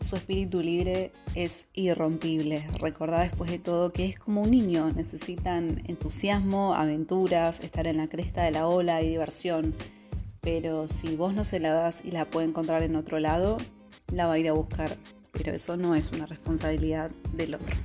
su 0.02 0.16
espíritu 0.16 0.60
libre 0.60 1.12
es 1.34 1.64
irrompible. 1.72 2.66
Recordá 2.78 3.20
después 3.20 3.50
de 3.50 3.58
todo 3.58 3.90
que 3.90 4.04
es 4.04 4.18
como 4.18 4.42
un 4.42 4.50
niño, 4.50 4.90
necesitan 4.92 5.82
entusiasmo, 5.86 6.74
aventuras, 6.74 7.60
estar 7.60 7.86
en 7.86 7.96
la 7.96 8.08
cresta 8.08 8.42
de 8.42 8.50
la 8.50 8.68
ola 8.68 9.00
y 9.00 9.08
diversión. 9.08 9.74
Pero 10.42 10.88
si 10.88 11.16
vos 11.16 11.32
no 11.32 11.42
se 11.42 11.58
la 11.58 11.72
das 11.72 12.02
y 12.04 12.10
la 12.10 12.26
puede 12.26 12.48
encontrar 12.48 12.82
en 12.82 12.96
otro 12.96 13.18
lado, 13.18 13.56
la 14.12 14.26
va 14.26 14.34
a 14.34 14.38
ir 14.38 14.48
a 14.50 14.52
buscar. 14.52 14.98
Pero 15.34 15.52
eso 15.52 15.76
no 15.76 15.94
es 15.94 16.10
una 16.12 16.26
responsabilidad 16.26 17.10
del 17.36 17.56
otro. 17.56 17.76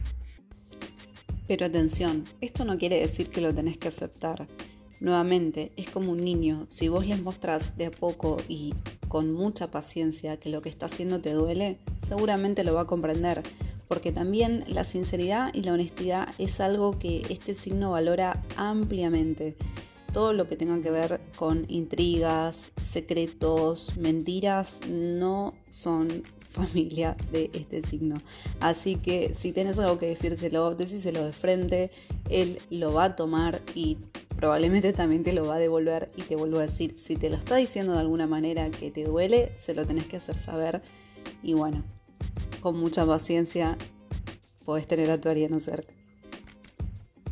Pero 1.48 1.66
atención, 1.66 2.26
esto 2.42 2.64
no 2.64 2.78
quiere 2.78 3.02
decir 3.02 3.30
que 3.30 3.42
lo 3.42 3.54
tenés 3.54 3.78
que 3.78 3.88
aceptar. 3.88 4.48
Nuevamente, 5.00 5.72
es 5.78 5.90
como 5.90 6.12
un 6.12 6.24
niño. 6.24 6.66
Si 6.68 6.90
vos 6.90 7.08
les 7.08 7.22
mostrás 7.22 7.76
de 7.76 7.88
a 7.88 7.92
poco 7.92 8.38
y 8.48 8.74
con 9.08 9.32
mucha 9.32 9.72
paciencia 9.72 10.38
que 10.38 10.50
lo 10.50 10.62
que 10.62 10.70
está 10.70 10.86
haciendo 10.86 11.20
te 11.22 11.34
duele, 11.34 11.80
seguramente 12.08 12.64
lo 12.64 12.76
va 12.76 12.82
a 12.82 12.86
comprender. 12.86 13.42
Porque 13.88 14.12
también 14.12 14.64
la 14.68 14.84
sinceridad 14.84 15.52
y 15.54 15.64
la 15.64 15.74
honestidad 15.74 16.28
es 16.38 16.60
algo 16.60 17.00
que 17.00 17.26
este 17.30 17.56
signo 17.56 17.92
valora 17.92 18.44
ampliamente. 18.56 19.56
Todo 20.14 20.34
lo 20.34 20.48
que 20.48 20.56
tenga 20.56 20.82
que 20.82 20.92
ver 20.92 21.22
con 21.36 21.66
intrigas, 21.68 22.72
secretos, 22.82 23.98
mentiras, 23.98 24.80
no 24.90 25.54
son 25.70 26.24
familia 26.50 27.16
de 27.32 27.50
este 27.54 27.82
signo. 27.82 28.16
Así 28.60 28.96
que 28.96 29.34
si 29.34 29.54
tienes 29.54 29.78
algo 29.78 30.00
que 30.00 30.08
decírselo, 30.08 30.76
decíselo 30.76 31.24
de 31.26 31.34
frente, 31.34 31.92
él 32.30 32.60
lo 32.70 32.94
va 32.94 33.06
a 33.06 33.16
tomar 33.16 33.62
y 33.76 33.98
probablemente 34.36 34.94
también 34.94 35.24
te 35.24 35.34
lo 35.34 35.46
va 35.46 35.56
a 35.56 35.60
devolver 35.60 36.10
y 36.16 36.24
te 36.24 36.36
vuelvo 36.36 36.60
a 36.60 36.64
decir, 36.64 36.96
si 36.98 37.16
te 37.16 37.30
lo 37.30 37.36
está 37.36 37.58
diciendo 37.58 37.94
de 37.94 38.00
alguna 38.00 38.26
manera 38.26 38.70
que 38.72 38.90
te 38.90 39.04
duele, 39.04 39.52
se 39.58 39.74
lo 39.74 39.86
tenés 39.86 40.06
que 40.06 40.18
hacer 40.18 40.38
saber 40.38 40.82
y 41.44 41.54
bueno, 41.54 41.84
con 42.62 42.78
mucha 42.78 43.06
paciencia 43.06 43.78
podés 44.66 44.88
tener 44.88 45.12
a 45.12 45.20
tu 45.20 45.30
ariano 45.30 45.60
cerca. 45.60 45.99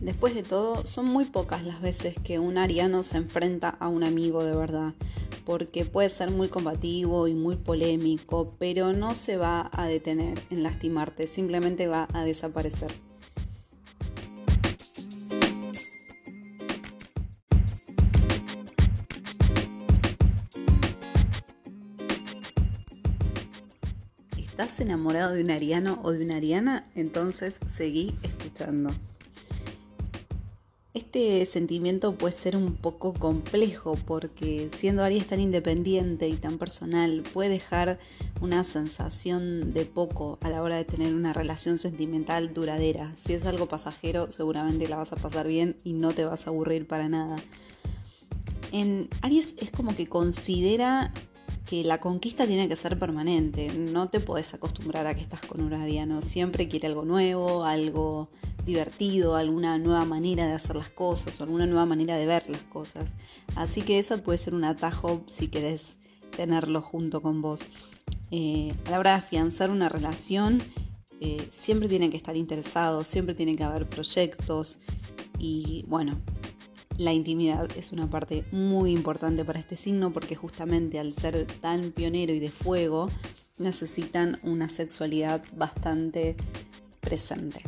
Después 0.01 0.35
de 0.35 0.43
todo, 0.43 0.85
son 0.85 1.05
muy 1.05 1.25
pocas 1.25 1.63
las 1.63 1.81
veces 1.81 2.15
que 2.23 2.39
un 2.39 2.57
ariano 2.57 3.03
se 3.03 3.17
enfrenta 3.17 3.69
a 3.69 3.87
un 3.87 4.03
amigo 4.03 4.43
de 4.43 4.55
verdad 4.55 4.93
porque 5.47 5.85
puede 5.85 6.09
ser 6.09 6.29
muy 6.29 6.49
combativo 6.49 7.25
y 7.29 7.33
muy 7.33 7.55
polémico, 7.55 8.53
pero 8.59 8.91
no 8.91 9.15
se 9.15 9.37
va 9.37 9.69
a 9.71 9.87
detener 9.87 10.37
en 10.49 10.61
lastimarte, 10.61 11.25
simplemente 11.25 11.87
va 11.87 12.09
a 12.13 12.25
desaparecer. 12.25 12.91
¿Estás 24.37 24.81
enamorado 24.81 25.33
de 25.33 25.45
un 25.45 25.51
ariano 25.51 26.01
o 26.03 26.11
de 26.11 26.25
una 26.25 26.35
ariana? 26.35 26.85
Entonces 26.93 27.61
seguí 27.67 28.17
escuchando. 28.21 28.89
Este 31.17 31.47
sentimiento 31.47 32.13
puede 32.13 32.31
ser 32.31 32.55
un 32.55 32.75
poco 32.75 33.11
complejo 33.11 33.97
porque 34.05 34.69
siendo 34.77 35.03
Aries 35.03 35.25
tan 35.25 35.39
independiente 35.39 36.29
y 36.29 36.35
tan 36.35 36.59
personal 36.59 37.23
puede 37.33 37.49
dejar 37.49 37.97
una 38.39 38.63
sensación 38.63 39.73
de 39.73 39.85
poco 39.85 40.37
a 40.43 40.49
la 40.49 40.61
hora 40.61 40.75
de 40.75 40.85
tener 40.85 41.15
una 41.15 41.33
relación 41.33 41.79
sentimental 41.79 42.53
duradera. 42.53 43.15
Si 43.17 43.33
es 43.33 43.47
algo 43.47 43.65
pasajero 43.65 44.29
seguramente 44.29 44.87
la 44.87 44.97
vas 44.97 45.11
a 45.11 45.15
pasar 45.15 45.47
bien 45.47 45.75
y 45.83 45.93
no 45.93 46.13
te 46.13 46.23
vas 46.23 46.45
a 46.45 46.51
aburrir 46.51 46.85
para 46.85 47.09
nada. 47.09 47.37
En 48.71 49.09
Aries 49.23 49.55
es 49.57 49.71
como 49.71 49.95
que 49.95 50.05
considera 50.05 51.11
que 51.67 51.83
la 51.83 51.99
conquista 51.99 52.45
tiene 52.45 52.69
que 52.69 52.75
ser 52.75 52.99
permanente. 52.99 53.69
No 53.69 54.09
te 54.09 54.19
puedes 54.19 54.53
acostumbrar 54.53 55.07
a 55.07 55.15
que 55.15 55.21
estás 55.21 55.41
con 55.41 55.61
un 55.61 55.73
ariano. 55.73 56.21
Siempre 56.21 56.67
quiere 56.67 56.85
algo 56.85 57.05
nuevo, 57.05 57.63
algo 57.63 58.29
divertido, 58.67 59.35
alguna 59.35 59.79
nueva 59.79 60.05
manera 60.05 60.45
de 60.45 60.53
hacer 60.53 60.75
las 60.75 60.89
cosas 60.89 61.39
o 61.39 61.43
alguna 61.43 61.65
nueva 61.65 61.87
manera 61.87 62.15
de 62.17 62.27
ver 62.27 62.47
las 62.49 62.61
cosas. 62.61 63.15
Así 63.55 63.81
que 63.81 63.97
esa 63.97 64.17
puede 64.17 64.37
ser 64.37 64.53
un 64.53 64.65
atajo 64.65 65.23
si 65.27 65.47
querés 65.47 65.97
tenerlo 66.35 66.81
junto 66.81 67.21
con 67.21 67.41
vos. 67.41 67.61
Eh, 68.29 68.71
a 68.85 68.91
la 68.91 68.99
hora 68.99 69.11
de 69.11 69.17
afianzar 69.17 69.71
una 69.71 69.89
relación, 69.89 70.61
eh, 71.21 71.47
siempre 71.49 71.87
tienen 71.87 72.11
que 72.11 72.17
estar 72.17 72.35
interesados, 72.35 73.07
siempre 73.07 73.33
tienen 73.33 73.55
que 73.55 73.63
haber 73.63 73.87
proyectos 73.87 74.77
y 75.39 75.85
bueno, 75.87 76.15
la 76.97 77.13
intimidad 77.13 77.69
es 77.77 77.91
una 77.91 78.09
parte 78.09 78.43
muy 78.51 78.91
importante 78.91 79.45
para 79.45 79.59
este 79.59 79.77
signo 79.77 80.11
porque 80.11 80.35
justamente 80.35 80.99
al 80.99 81.13
ser 81.13 81.47
tan 81.61 81.91
pionero 81.91 82.33
y 82.33 82.39
de 82.39 82.49
fuego 82.49 83.09
necesitan 83.59 84.37
una 84.43 84.67
sexualidad 84.67 85.41
bastante 85.55 86.35
presente. 86.99 87.61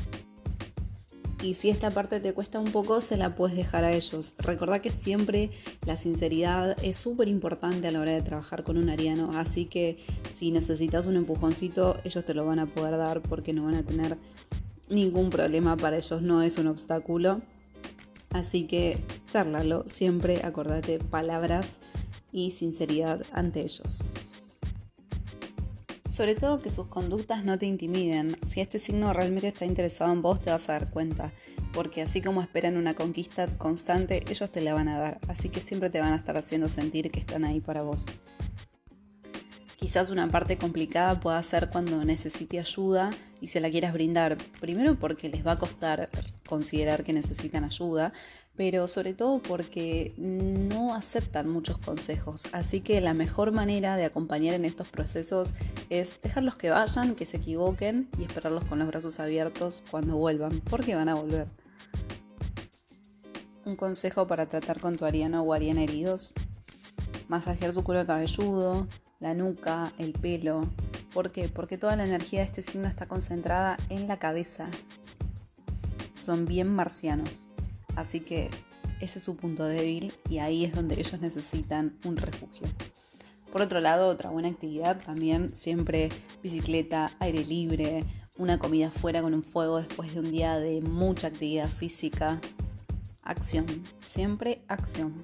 Y 1.42 1.54
si 1.54 1.70
esta 1.70 1.90
parte 1.92 2.20
te 2.20 2.34
cuesta 2.34 2.60
un 2.60 2.72
poco, 2.72 3.00
se 3.00 3.16
la 3.16 3.34
puedes 3.34 3.56
dejar 3.56 3.86
a 3.86 3.94
ellos. 3.94 4.34
Recordá 4.40 4.82
que 4.82 4.90
siempre 4.90 5.52
la 5.86 5.96
sinceridad 5.96 6.76
es 6.84 6.98
súper 6.98 7.30
importante 7.30 7.88
a 7.88 7.92
la 7.92 8.02
hora 8.02 8.12
de 8.12 8.22
trabajar 8.22 8.64
con 8.64 8.78
un 8.78 8.90
ariano. 8.90 9.32
Así 9.38 9.66
que 9.66 10.00
si 10.34 10.52
necesitas 10.52 11.06
un 11.08 11.16
empujoncito, 11.16 11.98
ellos 12.04 12.26
te 12.26 12.34
lo 12.34 12.46
van 12.46 12.60
a 12.60 12.66
poder 12.66 12.98
dar 12.98 13.22
porque 13.22 13.54
no 13.54 13.64
van 13.64 13.76
a 13.76 13.84
tener 13.84 14.18
ningún 14.90 15.30
problema 15.30 15.78
para 15.78 15.98
ellos. 15.98 16.22
No 16.22 16.42
es 16.42 16.58
un 16.58 16.68
obstáculo. 16.68 17.40
Así 18.32 18.68
que 18.68 18.98
charlalo. 19.32 19.86
Siempre 19.88 20.42
acordate 20.44 21.00
palabras 21.00 21.80
y 22.34 22.52
sinceridad 22.52 23.24
ante 23.32 23.62
ellos. 23.62 24.04
Sobre 26.20 26.36
todo 26.36 26.62
que 26.62 26.70
sus 26.70 26.88
conductas 26.88 27.46
no 27.46 27.58
te 27.58 27.66
intimiden. 27.66 28.36
Si 28.42 28.60
este 28.60 28.78
signo 28.78 29.14
realmente 29.14 29.48
está 29.48 29.64
interesado 29.64 30.12
en 30.12 30.22
vos, 30.22 30.42
te 30.42 30.52
vas 30.52 30.68
a 30.68 30.74
dar 30.74 30.90
cuenta. 30.90 31.32
Porque 31.72 32.02
así 32.02 32.22
como 32.22 32.42
esperan 32.42 32.76
una 32.76 32.94
conquista 32.94 33.48
constante, 33.58 34.26
ellos 34.30 34.52
te 34.52 34.60
la 34.60 34.74
van 34.74 34.90
a 34.90 35.00
dar. 35.00 35.20
Así 35.30 35.48
que 35.48 35.62
siempre 35.62 35.90
te 35.90 36.02
van 36.02 36.12
a 36.12 36.18
estar 36.18 36.36
haciendo 36.36 36.68
sentir 36.68 37.10
que 37.10 37.22
están 37.22 37.46
ahí 37.46 37.62
para 37.62 37.84
vos. 37.84 38.06
Quizás 39.78 40.10
una 40.10 40.28
parte 40.28 40.58
complicada 40.58 41.22
pueda 41.22 41.42
ser 41.42 41.70
cuando 41.70 42.04
necesite 42.04 42.60
ayuda 42.60 43.12
y 43.40 43.48
se 43.48 43.62
la 43.62 43.70
quieras 43.70 43.94
brindar. 43.94 44.38
Primero 44.60 45.00
porque 45.00 45.30
les 45.30 45.48
va 45.48 45.54
a 45.54 45.58
costar 45.58 46.10
considerar 46.50 47.04
que 47.04 47.14
necesitan 47.14 47.64
ayuda, 47.64 48.12
pero 48.56 48.90
sobre 48.90 49.14
todo 49.14 49.42
porque 49.42 50.14
no 50.18 50.96
aceptan 50.96 51.48
muchos 51.48 51.78
consejos. 51.78 52.44
Así 52.52 52.82
que 52.82 53.00
la 53.00 53.14
mejor 53.14 53.52
manera 53.52 53.96
de 53.96 54.04
acompañar 54.04 54.56
en 54.56 54.66
estos 54.66 54.90
procesos 54.90 55.54
es 55.90 56.20
dejarlos 56.22 56.56
que 56.56 56.72
vayan, 56.72 57.16
que 57.16 57.26
se 57.26 57.38
equivoquen 57.38 58.10
y 58.18 58.24
esperarlos 58.24 58.66
con 58.66 58.80
los 58.80 58.88
brazos 58.88 59.20
abiertos 59.20 59.84
cuando 59.90 60.18
vuelvan, 60.18 60.60
porque 60.62 60.96
van 60.96 61.08
a 61.08 61.16
volver. 61.16 61.48
Un 63.66 63.76
consejo 63.76 64.28
para 64.28 64.48
tratar 64.48 64.82
con 64.82 64.98
tu 64.98 65.06
ariano 65.06 65.44
o 65.44 65.54
ariana 65.54 65.84
heridos. 65.84 66.34
Masajear 67.28 67.72
su 67.72 67.84
cuero 67.84 68.06
cabelludo, 68.08 68.88
la 69.20 69.36
nuca, 69.36 69.92
el 70.00 70.14
pelo. 70.14 70.68
¿Por 71.14 71.32
qué? 71.32 71.48
Porque 71.48 71.78
toda 71.78 71.96
la 71.96 72.06
energía 72.06 72.40
de 72.40 72.46
este 72.46 72.62
signo 72.62 72.88
está 72.88 73.08
concentrada 73.08 73.78
en 73.90 74.08
la 74.08 74.18
cabeza. 74.18 74.70
Son 76.30 76.46
bien 76.46 76.68
marcianos. 76.68 77.48
Así 77.96 78.20
que 78.20 78.52
ese 79.02 79.18
es 79.18 79.26
su 79.26 79.36
punto 79.36 79.64
débil 79.64 80.14
y 80.30 80.38
ahí 80.38 80.64
es 80.64 80.76
donde 80.76 80.94
ellos 80.94 81.20
necesitan 81.20 81.98
un 82.06 82.18
refugio. 82.18 82.68
Por 83.52 83.64
otro 83.64 83.80
lado, 83.80 84.08
otra 84.08 84.30
buena 84.30 84.50
actividad 84.50 85.02
también, 85.04 85.56
siempre 85.56 86.10
bicicleta, 86.44 87.10
aire 87.18 87.44
libre, 87.44 88.04
una 88.38 88.60
comida 88.60 88.92
fuera 88.92 89.24
con 89.24 89.34
un 89.34 89.42
fuego 89.44 89.80
después 89.80 90.14
de 90.14 90.20
un 90.20 90.32
día 90.32 90.60
de 90.60 90.82
mucha 90.82 91.30
actividad 91.30 91.68
física. 91.68 92.40
Acción, 93.24 93.66
siempre 94.06 94.62
acción. 94.68 95.16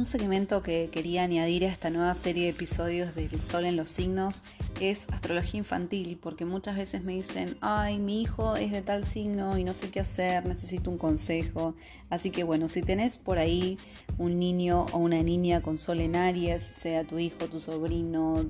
Un 0.00 0.06
segmento 0.06 0.62
que 0.62 0.88
quería 0.90 1.24
añadir 1.24 1.66
a 1.66 1.68
esta 1.68 1.90
nueva 1.90 2.14
serie 2.14 2.44
de 2.44 2.48
episodios 2.48 3.14
del 3.14 3.42
Sol 3.42 3.66
en 3.66 3.76
los 3.76 3.90
signos 3.90 4.42
es 4.80 5.06
astrología 5.12 5.58
infantil, 5.58 6.18
porque 6.18 6.46
muchas 6.46 6.78
veces 6.78 7.04
me 7.04 7.12
dicen, 7.12 7.54
ay, 7.60 7.98
mi 7.98 8.22
hijo 8.22 8.56
es 8.56 8.72
de 8.72 8.80
tal 8.80 9.04
signo 9.04 9.58
y 9.58 9.64
no 9.64 9.74
sé 9.74 9.90
qué 9.90 10.00
hacer, 10.00 10.46
necesito 10.46 10.88
un 10.88 10.96
consejo. 10.96 11.74
Así 12.08 12.30
que 12.30 12.44
bueno, 12.44 12.70
si 12.70 12.80
tenés 12.80 13.18
por 13.18 13.38
ahí 13.38 13.76
un 14.16 14.38
niño 14.38 14.86
o 14.94 14.96
una 14.96 15.22
niña 15.22 15.60
con 15.60 15.76
Sol 15.76 16.00
en 16.00 16.16
Aries, 16.16 16.62
sea 16.62 17.04
tu 17.04 17.18
hijo, 17.18 17.44
tu 17.50 17.60
sobrino, 17.60 18.46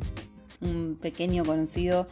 un 0.60 0.98
pequeño 1.02 1.44
conocido, 1.44 2.06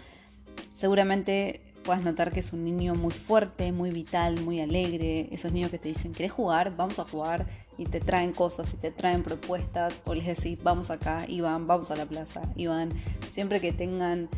seguramente 0.74 1.60
puedas 1.84 2.02
notar 2.02 2.32
que 2.32 2.40
es 2.40 2.52
un 2.52 2.64
niño 2.64 2.96
muy 2.96 3.12
fuerte, 3.12 3.70
muy 3.70 3.92
vital, 3.92 4.40
muy 4.40 4.58
alegre. 4.58 5.28
Esos 5.30 5.52
niños 5.52 5.70
que 5.70 5.78
te 5.78 5.86
dicen, 5.86 6.12
¿querés 6.12 6.32
jugar? 6.32 6.76
Vamos 6.76 6.98
a 6.98 7.04
jugar. 7.04 7.67
Y 7.78 7.86
te 7.86 8.00
traen 8.00 8.32
cosas 8.32 8.74
y 8.74 8.76
te 8.76 8.90
traen 8.90 9.22
propuestas. 9.22 10.00
O 10.04 10.14
les 10.14 10.26
decís, 10.26 10.58
vamos 10.62 10.90
acá, 10.90 11.24
Iván, 11.28 11.66
vamos 11.66 11.90
a 11.90 11.96
la 11.96 12.04
plaza, 12.04 12.42
Iván. 12.56 12.90
Siempre 13.30 13.60
que 13.60 13.72
tengan 13.72 14.28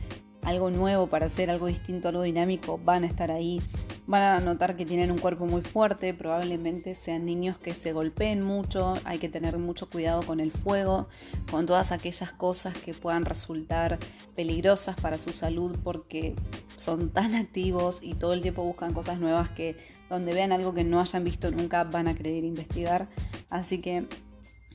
algo 0.43 0.71
nuevo 0.71 1.07
para 1.07 1.27
hacer, 1.27 1.51
algo 1.51 1.67
distinto, 1.67 2.09
algo 2.09 2.23
dinámico, 2.23 2.79
van 2.83 3.05
a 3.05 3.07
estar 3.07 3.31
ahí. 3.31 3.61
Van 4.07 4.23
a 4.23 4.41
notar 4.41 4.77
que 4.77 4.85
tienen 4.85 5.11
un 5.11 5.19
cuerpo 5.19 5.47
muy 5.47 5.63
fuerte, 5.63 6.13
probablemente 6.15 6.95
sean 6.95 7.25
niños 7.25 7.59
que 7.59 7.75
se 7.75 7.93
golpeen 7.93 8.43
mucho, 8.43 8.95
hay 9.05 9.19
que 9.19 9.29
tener 9.29 9.57
mucho 9.59 9.89
cuidado 9.89 10.23
con 10.23 10.41
el 10.41 10.51
fuego, 10.51 11.09
con 11.51 11.67
todas 11.67 11.93
aquellas 11.93 12.33
cosas 12.33 12.75
que 12.77 12.93
puedan 12.93 13.25
resultar 13.25 13.99
peligrosas 14.35 14.97
para 14.97 15.19
su 15.19 15.31
salud 15.31 15.77
porque 15.85 16.35
son 16.81 17.11
tan 17.11 17.35
activos 17.35 18.01
y 18.03 18.15
todo 18.15 18.33
el 18.33 18.41
tiempo 18.41 18.65
buscan 18.65 18.95
cosas 18.95 19.19
nuevas 19.19 19.51
que 19.51 19.77
donde 20.09 20.35
vean 20.35 20.51
algo 20.53 20.75
que 20.75 20.83
no 20.83 21.01
hayan 21.01 21.25
visto 21.25 21.51
nunca 21.51 21.85
van 21.85 22.09
a 22.09 22.15
querer 22.15 22.45
investigar. 22.45 23.09
Así 23.49 23.79
que 23.81 24.07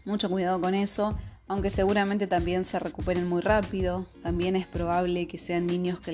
mucho 0.05 0.29
cuidado 0.29 0.61
con 0.61 0.75
eso 0.75 1.15
aunque 1.47 1.69
seguramente 1.69 2.27
también 2.27 2.65
se 2.65 2.79
recuperen 2.79 3.27
muy 3.27 3.41
rápido. 3.41 4.05
También 4.23 4.55
es 4.55 4.65
probable 4.65 5.27
que 5.27 5.37
sean 5.37 5.67
niños 5.67 5.99
que 5.99 6.11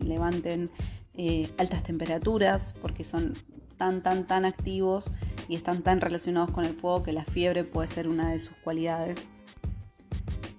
levanten 0.00 0.70
eh, 1.14 1.50
altas 1.58 1.82
temperaturas 1.82 2.74
porque 2.80 3.04
son 3.04 3.34
tan, 3.76 4.02
tan, 4.02 4.26
tan 4.26 4.44
activos 4.44 5.12
y 5.48 5.54
están 5.54 5.82
tan 5.82 6.00
relacionados 6.00 6.50
con 6.50 6.64
el 6.64 6.74
fuego 6.74 7.02
que 7.02 7.12
la 7.12 7.24
fiebre 7.24 7.64
puede 7.64 7.88
ser 7.88 8.08
una 8.08 8.30
de 8.30 8.40
sus 8.40 8.56
cualidades. 8.64 9.20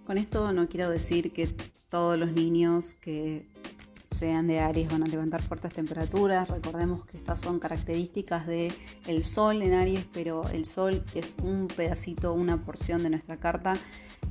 Con 0.05 0.17
esto 0.17 0.51
no 0.53 0.67
quiero 0.67 0.89
decir 0.89 1.31
que 1.31 1.47
todos 1.89 2.17
los 2.17 2.31
niños 2.31 2.93
que 2.93 3.45
sean 4.23 4.47
de 4.47 4.61
Aries 4.61 4.89
van 4.89 5.03
a 5.03 5.07
levantar 5.07 5.41
fuertes 5.41 5.73
temperaturas. 5.73 6.47
Recordemos 6.47 7.05
que 7.05 7.17
estas 7.17 7.41
son 7.41 7.59
características 7.59 8.47
del 8.47 8.73
el 9.05 9.21
Sol 9.21 9.61
en 9.61 9.73
Aries, 9.73 10.05
pero 10.13 10.47
el 10.47 10.65
Sol 10.65 11.03
es 11.13 11.35
un 11.43 11.67
pedacito, 11.67 12.33
una 12.33 12.63
porción 12.63 13.03
de 13.03 13.09
nuestra 13.09 13.35
carta. 13.35 13.73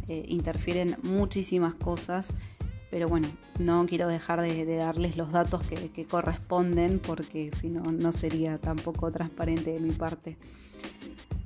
Eh, 0.08 0.24
interfieren 0.28 0.96
muchísimas 1.02 1.74
cosas, 1.74 2.32
pero 2.90 3.06
bueno, 3.06 3.28
no 3.58 3.84
quiero 3.84 4.08
dejar 4.08 4.40
de, 4.40 4.64
darles 4.76 5.18
los 5.18 5.30
datos 5.30 5.62
que, 5.64 5.90
que 5.90 6.06
corresponden 6.06 6.98
porque 6.98 7.50
si 7.60 7.68
no, 7.68 7.82
no 7.82 8.12
sería 8.12 8.56
tampoco 8.56 9.12
transparente 9.12 9.72
de 9.72 9.80
mi 9.80 9.90
parte. 9.90 10.38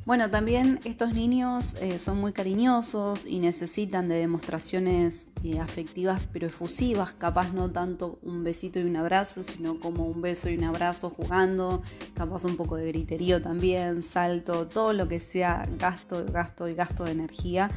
Bueno, 0.06 0.30
también 0.30 0.78
estos 0.84 1.14
niños 1.14 1.74
eh, 1.80 1.98
son 1.98 2.20
muy 2.20 2.32
cariñosos 2.32 3.26
y 3.26 3.40
necesitan 3.40 4.08
de 4.08 4.14
demostraciones 4.14 5.26
eh, 5.42 5.58
afectivas 5.58 6.22
pero 6.32 6.46
efusivas, 6.46 7.12
capaz 7.14 7.52
no 7.52 7.72
tanto 7.72 8.20
un 8.22 8.44
besito 8.44 8.78
y 8.78 8.84
un 8.84 8.94
abrazo, 8.94 9.42
sino 9.42 9.80
como 9.80 10.04
un 10.04 10.22
beso 10.22 10.48
y 10.48 10.56
un 10.56 10.62
abrazo 10.62 11.10
jugando, 11.10 11.82
capaz 12.14 12.44
un 12.44 12.56
poco 12.56 12.76
de 12.76 12.86
griterío 12.86 13.42
también, 13.42 14.00
salto, 14.04 14.68
todo 14.68 14.92
lo 14.92 15.08
que 15.08 15.18
sea 15.18 15.68
gasto, 15.76 16.24
gasto 16.24 16.68
y 16.68 16.74
gasto 16.74 17.02
de 17.02 17.10
energía 17.10 17.68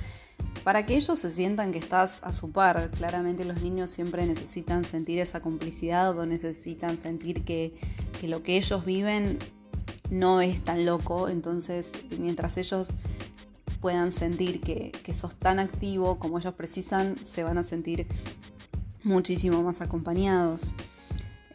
para 0.64 0.86
que 0.86 0.98
ellos 0.98 1.18
se 1.18 1.32
sientan 1.32 1.72
que 1.72 1.80
estás 1.80 2.20
a 2.22 2.32
su 2.32 2.52
par. 2.52 2.92
Claramente 2.92 3.44
los 3.44 3.60
niños 3.64 3.90
siempre 3.90 4.28
necesitan 4.28 4.86
sentir 4.86 5.20
esa 5.20 5.42
complicidad 5.42 6.16
o 6.16 6.28
necesitan 6.28 7.00
sentir 7.00 7.44
que, 7.44 7.74
que 8.22 8.28
lo 8.28 8.44
que 8.44 8.58
ellos 8.58 8.86
viven 8.86 9.40
no 10.10 10.42
es 10.42 10.62
tan 10.62 10.86
loco, 10.86 11.30
entonces 11.30 11.92
mientras 12.18 12.58
ellos 12.58 12.90
puedan 13.82 14.12
sentir 14.12 14.62
que, 14.62 15.14
sos 15.14 15.36
tan 15.36 15.60
activo 15.60 16.20
como 16.20 16.40
ellos 16.40 16.54
precisan, 16.54 17.16
se 17.26 17.44
van 17.44 17.58
a 17.58 17.64
sentir 17.64 18.08
muchísimo 19.04 19.62
más 19.64 19.82
acompañados. 19.82 20.72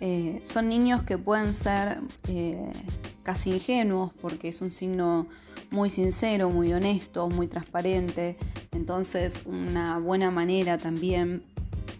Eh, 0.00 0.42
son 0.44 0.68
niños 0.68 1.02
que 1.04 1.18
pueden 1.18 1.54
ser 1.54 1.98
eh, 2.28 2.72
casi 3.22 3.52
ingenuos 3.52 4.12
porque 4.20 4.48
es 4.48 4.60
un 4.60 4.70
signo 4.70 5.26
muy 5.70 5.88
sincero, 5.88 6.50
muy 6.50 6.72
honesto, 6.72 7.28
muy 7.28 7.46
transparente. 7.46 8.36
Entonces 8.72 9.42
una 9.46 9.98
buena 9.98 10.30
manera 10.30 10.78
también 10.78 11.42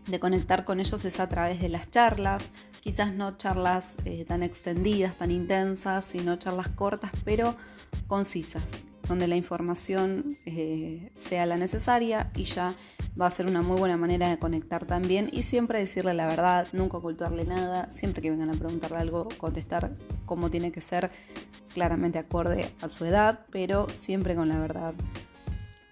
de 0.07 0.21
conectar 0.21 0.65
con 0.65 0.81
ellos 0.81 1.05
es 1.05 1.21
a 1.21 1.29
través 1.29 1.61
de 1.61 1.69
las 1.69 1.91
charlas, 1.91 2.45
quizás 2.81 3.13
no 3.13 3.37
charlas 3.37 3.97
eh, 4.05 4.25
tan 4.27 4.43
extendidas, 4.43 5.17
tan 5.17 5.31
intensas, 5.31 6.05
sino 6.05 6.37
charlas 6.37 6.69
cortas, 6.69 7.11
pero 7.25 7.57
concisas, 8.07 8.83
donde 9.09 9.29
la 9.29 9.37
información 9.37 10.37
eh, 10.47 11.11
sea 11.17 11.47
la 11.47 11.57
necesaria 11.57 12.31
y 12.35 12.45
ya 12.45 12.75
va 13.21 13.27
a 13.27 13.31
ser 13.31 13.47
una 13.47 13.63
muy 13.63 13.79
buena 13.79 13.97
manera 13.97 14.29
de 14.29 14.39
conectar 14.39 14.85
también 14.87 15.31
y 15.33 15.45
siempre 15.45 15.79
decirle 15.79 16.15
la 16.15 16.27
verdad, 16.27 16.67
nunca 16.73 16.99
ocultarle 16.99 17.45
nada, 17.45 17.89
siempre 17.89 18.23
que 18.23 18.31
vengan 18.31 18.51
a 18.51 18.55
preguntarle 18.55 18.99
algo, 18.99 19.29
contestar 19.39 19.93
como 20.27 20.51
tiene 20.51 20.73
que 20.73 20.81
ser, 20.81 21.11
claramente 21.73 22.19
acorde 22.19 22.71
a 22.81 22.89
su 22.89 23.05
edad, 23.05 23.41
pero 23.51 23.89
siempre 23.89 24.35
con 24.35 24.49
la 24.49 24.59
verdad. 24.59 24.95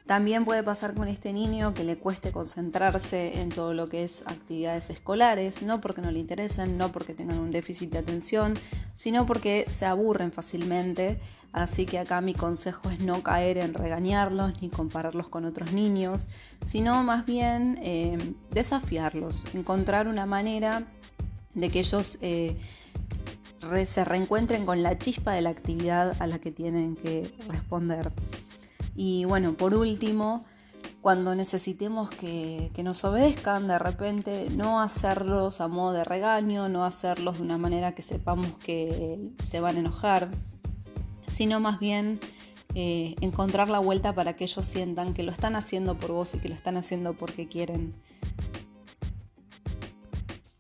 También 0.07 0.45
puede 0.45 0.63
pasar 0.65 0.95
con 0.95 1.07
este 1.07 1.33
niño 1.33 1.75
que 1.75 1.85
le 1.85 1.97
cueste 1.97 2.33
concentrarse 2.33 3.41
en 3.41 3.51
todo 3.51 3.73
lo 3.73 3.89
que 3.89 4.03
es 4.03 4.23
actividades 4.27 4.91
escolares, 4.91 5.63
no 5.63 5.81
porque 5.81 6.03
no 6.03 6.11
le 6.11 6.19
interesen, 6.19 6.77
no 6.77 6.91
porque 6.91 7.15
tengan 7.15 7.39
un 7.39 7.53
déficit 7.53 7.93
de 7.93 7.99
atención, 7.99 8.55
sino 8.97 9.27
porque 9.27 9.65
se 9.69 9.87
aburren 9.87 10.33
fácilmente. 10.33 11.21
Así 11.53 11.87
que 11.87 11.99
acá 11.99 12.21
mi 12.21 12.35
consejo 12.35 12.91
es 12.91 13.01
no 13.01 13.23
caer 13.23 13.59
en 13.59 13.75
regañarlos 13.75 14.61
ni 14.61 14.71
compararlos 14.71 15.29
con 15.29 15.45
otros 15.45 15.73
niños, 15.73 16.27
sino 16.65 17.03
más 17.05 17.27
bien 17.27 17.79
eh, 17.83 18.19
desafiarlos, 18.51 19.45
encontrar 19.55 20.09
una 20.09 20.27
manera 20.27 20.85
de 21.55 21.69
que 21.69 21.81
ellos 21.81 22.19
eh, 22.23 22.57
se 23.87 24.05
reencuentren 24.05 24.65
con 24.67 24.83
la 24.83 24.99
chispa 24.99 25.33
de 25.33 25.43
la 25.43 25.51
actividad 25.51 26.17
a 26.21 26.27
la 26.27 26.39
que 26.39 26.51
tienen 26.51 26.97
que 26.97 27.31
responder. 27.49 28.11
Y 28.95 29.25
bueno, 29.25 29.55
por 29.55 29.75
último, 29.75 30.45
cuando 31.01 31.35
necesitemos 31.35 32.11
que, 32.11 32.71
nos 32.83 33.05
obedezcan 33.05 33.67
de 33.67 33.79
repente, 33.79 34.49
no 34.57 34.81
hacerlos 34.81 35.61
a 35.61 35.69
modo 35.69 35.93
de 35.93 36.05
regaño, 36.05 36.69
no 36.69 36.85
hacerlos 36.85 37.39
de 37.39 37.43
una 37.43 37.59
manera 37.59 37.93
que 37.95 38.03
sepamos 38.03 38.53
que 38.65 39.19
se 39.43 39.61
van 39.61 39.77
a 39.77 39.81
enojar, 39.81 40.31
sino 41.27 41.61
más 41.61 41.81
bien 41.81 42.21
eh, 42.75 43.17
encontrar 43.21 43.69
la 43.69 43.79
vuelta 43.79 44.15
para 44.15 44.35
que 44.35 44.45
ellos 44.45 44.65
sientan 44.65 45.15
que 45.15 45.23
lo 45.23 45.33
están 45.33 45.57
haciendo 45.57 45.99
por 45.99 46.13
vos 46.13 46.35
y 46.35 46.39
que 46.39 46.49
lo 46.49 46.55
están 46.55 46.77
haciendo 46.77 47.15
porque 47.15 47.49
quieren. 47.49 47.95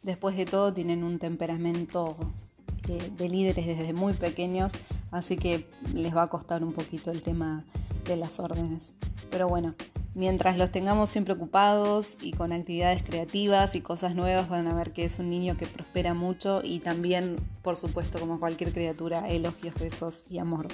Después 0.02 0.36
de 0.36 0.46
todo 0.46 0.72
tienen 0.72 1.04
un 1.04 1.20
temperamento 1.20 2.16
eh, 2.88 3.12
de 3.16 3.28
líderes 3.28 3.66
desde 3.66 3.92
muy 3.92 4.12
pequeños, 4.12 4.72
así 5.12 5.36
que 5.36 5.68
les 5.94 6.16
va 6.16 6.22
a 6.22 6.26
costar 6.26 6.64
un 6.64 6.72
poquito 6.72 7.12
el 7.12 7.22
tema 7.22 7.64
de 8.04 8.16
las 8.16 8.40
órdenes. 8.40 8.94
Pero 9.30 9.48
bueno, 9.48 9.74
mientras 10.14 10.58
los 10.58 10.70
tengamos 10.70 11.10
siempre 11.10 11.34
ocupados 11.34 12.18
y 12.20 12.32
con 12.32 12.52
actividades 12.52 13.02
creativas 13.02 13.74
y 13.74 13.80
cosas 13.80 14.14
nuevas, 14.14 14.48
van 14.48 14.68
a 14.68 14.74
ver 14.74 14.92
que 14.92 15.04
es 15.04 15.18
un 15.18 15.30
niño 15.30 15.56
que 15.56 15.66
prospera 15.66 16.14
mucho 16.14 16.60
y 16.62 16.80
también, 16.80 17.36
por 17.62 17.76
supuesto, 17.76 18.18
como 18.18 18.38
cualquier 18.38 18.72
criatura, 18.72 19.28
elogios, 19.28 19.74
besos 19.74 20.30
y 20.30 20.38
amor. 20.38 20.68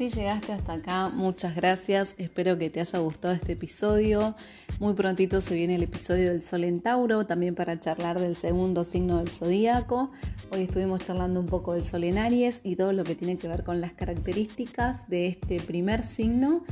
Si 0.00 0.08
llegaste 0.08 0.52
hasta 0.52 0.72
acá, 0.72 1.10
muchas 1.10 1.54
gracias. 1.54 2.14
Espero 2.16 2.56
que 2.56 2.70
te 2.70 2.80
haya 2.80 2.98
gustado 3.00 3.34
este 3.34 3.52
episodio. 3.52 4.34
Muy 4.80 4.94
prontito 4.94 5.42
se 5.42 5.54
viene 5.54 5.74
el 5.74 5.82
episodio 5.82 6.30
del 6.30 6.40
Sol 6.40 6.64
en 6.64 6.80
Tauro, 6.80 7.26
también 7.26 7.54
para 7.54 7.78
charlar 7.78 8.18
del 8.18 8.34
segundo 8.34 8.86
signo 8.86 9.18
del 9.18 9.28
zodíaco. 9.28 10.10
Hoy 10.50 10.62
estuvimos 10.62 11.04
charlando 11.04 11.38
un 11.38 11.44
poco 11.44 11.74
del 11.74 11.84
Sol 11.84 12.02
en 12.02 12.16
Aries 12.16 12.62
y 12.64 12.76
todo 12.76 12.94
lo 12.94 13.04
que 13.04 13.14
tiene 13.14 13.36
que 13.36 13.46
ver 13.46 13.62
con 13.62 13.82
las 13.82 13.92
características 13.92 15.06
de 15.06 15.26
este 15.26 15.60
primer 15.60 16.02
signo 16.02 16.64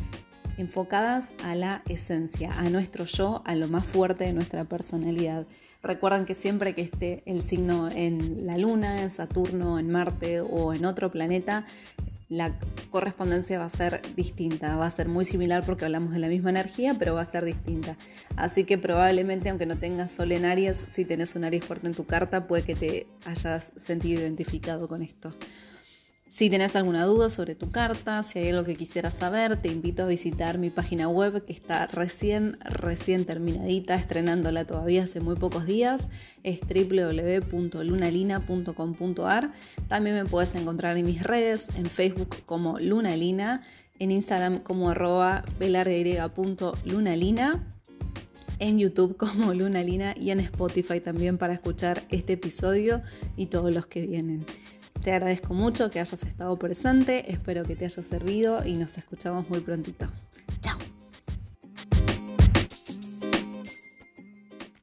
enfocadas 0.57 1.35
a 1.45 1.55
la 1.55 1.83
esencia, 1.87 2.51
a 2.59 2.71
nuestro 2.71 3.05
yo, 3.05 3.43
a 3.45 3.55
lo 3.55 3.69
más 3.69 3.85
fuerte 3.85 4.25
de 4.25 4.33
nuestra 4.33 4.65
personalidad. 4.65 5.47
Recuerden 5.83 6.25
que 6.25 6.35
siempre 6.35 6.75
que 6.75 6.81
esté 6.81 7.23
el 7.27 7.43
signo 7.43 7.91
en 7.91 8.47
la 8.47 8.57
Luna, 8.57 9.03
en 9.03 9.11
Saturno, 9.11 9.79
en 9.79 9.91
Marte 9.91 10.41
o 10.41 10.73
en 10.73 10.87
otro 10.87 11.11
planeta, 11.11 11.67
la 12.29 12.59
correspondencia 12.91 13.59
va 13.59 13.65
a 13.65 13.71
ser 13.71 14.03
distinta, 14.15 14.77
va 14.77 14.87
a 14.87 14.91
ser 14.91 15.09
muy 15.09 15.25
similar 15.25 15.65
porque 15.65 15.87
hablamos 15.87 16.13
de 16.13 16.19
la 16.19 16.29
misma 16.29 16.51
energía, 16.51 16.95
pero 16.99 17.15
va 17.15 17.23
a 17.23 17.27
ser 17.27 17.45
distinta. 17.45 17.97
Así 18.37 18.65
que 18.65 18.77
probablemente 18.77 19.49
aunque 19.49 19.67
no 19.67 19.79
tengas 19.79 20.13
sol 20.13 20.33
en 20.33 20.45
Aries, 20.45 20.85
si 20.87 21.05
tenés 21.05 21.35
un 21.37 21.45
Aries 21.45 21.65
fuerte 21.65 21.87
en 21.87 21.95
tu 21.95 22.05
carta, 22.05 22.47
puede 22.47 22.65
que 22.65 22.75
te 22.75 23.07
hayas 23.25 23.73
sentido 23.77 24.21
identificado 24.21 24.89
con 24.89 25.03
esto. 25.03 25.35
Si 26.39 26.49
tenés 26.51 26.77
alguna 26.77 27.05
duda 27.05 27.31
sobre 27.31 27.57
tu 27.57 27.73
carta, 27.73 28.23
si 28.23 28.39
hay 28.39 28.51
algo 28.51 28.63
que 28.63 28.77
quisieras 28.77 29.15
saber, 29.15 29.61
te 29.61 29.67
invito 29.67 30.05
a 30.05 30.07
visitar 30.07 30.57
mi 30.57 30.71
página 30.71 31.09
web 31.09 31.45
que 31.45 31.53
está 31.53 31.89
recién, 31.89 32.59
recién 32.61 33.25
terminadita, 33.25 33.97
estrenándola 33.97 34.65
todavía 34.65 35.03
hace 35.03 35.19
muy 35.19 35.35
pocos 35.35 35.67
días. 35.67 36.07
Es 36.45 36.61
www.lunalina.com.ar. 36.61 39.53
También 39.89 40.15
me 40.15 40.27
puedes 40.27 40.55
encontrar 40.55 40.97
en 40.97 41.07
mis 41.07 41.25
redes, 41.25 41.67
en 41.77 41.87
Facebook 41.87 42.37
como 42.47 42.79
Lunalina 42.79 43.67
en 43.99 44.13
Instagram 44.13 44.61
como 44.61 44.91
arroba 44.91 45.45
en 48.61 48.79
YouTube 48.79 49.17
como 49.17 49.55
Lunalina 49.55 50.15
y 50.17 50.31
en 50.31 50.39
Spotify 50.39 51.01
también 51.01 51.37
para 51.37 51.55
escuchar 51.55 52.05
este 52.11 52.35
episodio 52.35 53.03
y 53.37 53.47
todos 53.47 53.75
los 53.75 53.87
que 53.87 54.07
vienen. 54.07 54.47
Te 55.03 55.13
agradezco 55.13 55.55
mucho 55.55 55.91
que 55.91 56.01
hayas 56.01 56.23
estado 56.23 56.59
presente, 56.59 57.31
espero 57.31 57.65
que 57.65 57.77
te 57.77 57.85
haya 57.85 58.03
servido 58.03 58.65
y 58.67 58.77
nos 58.77 58.99
escuchamos 58.99 59.49
muy 59.49 59.61
prontito. 59.61 60.07
¡Chao! 60.61 60.79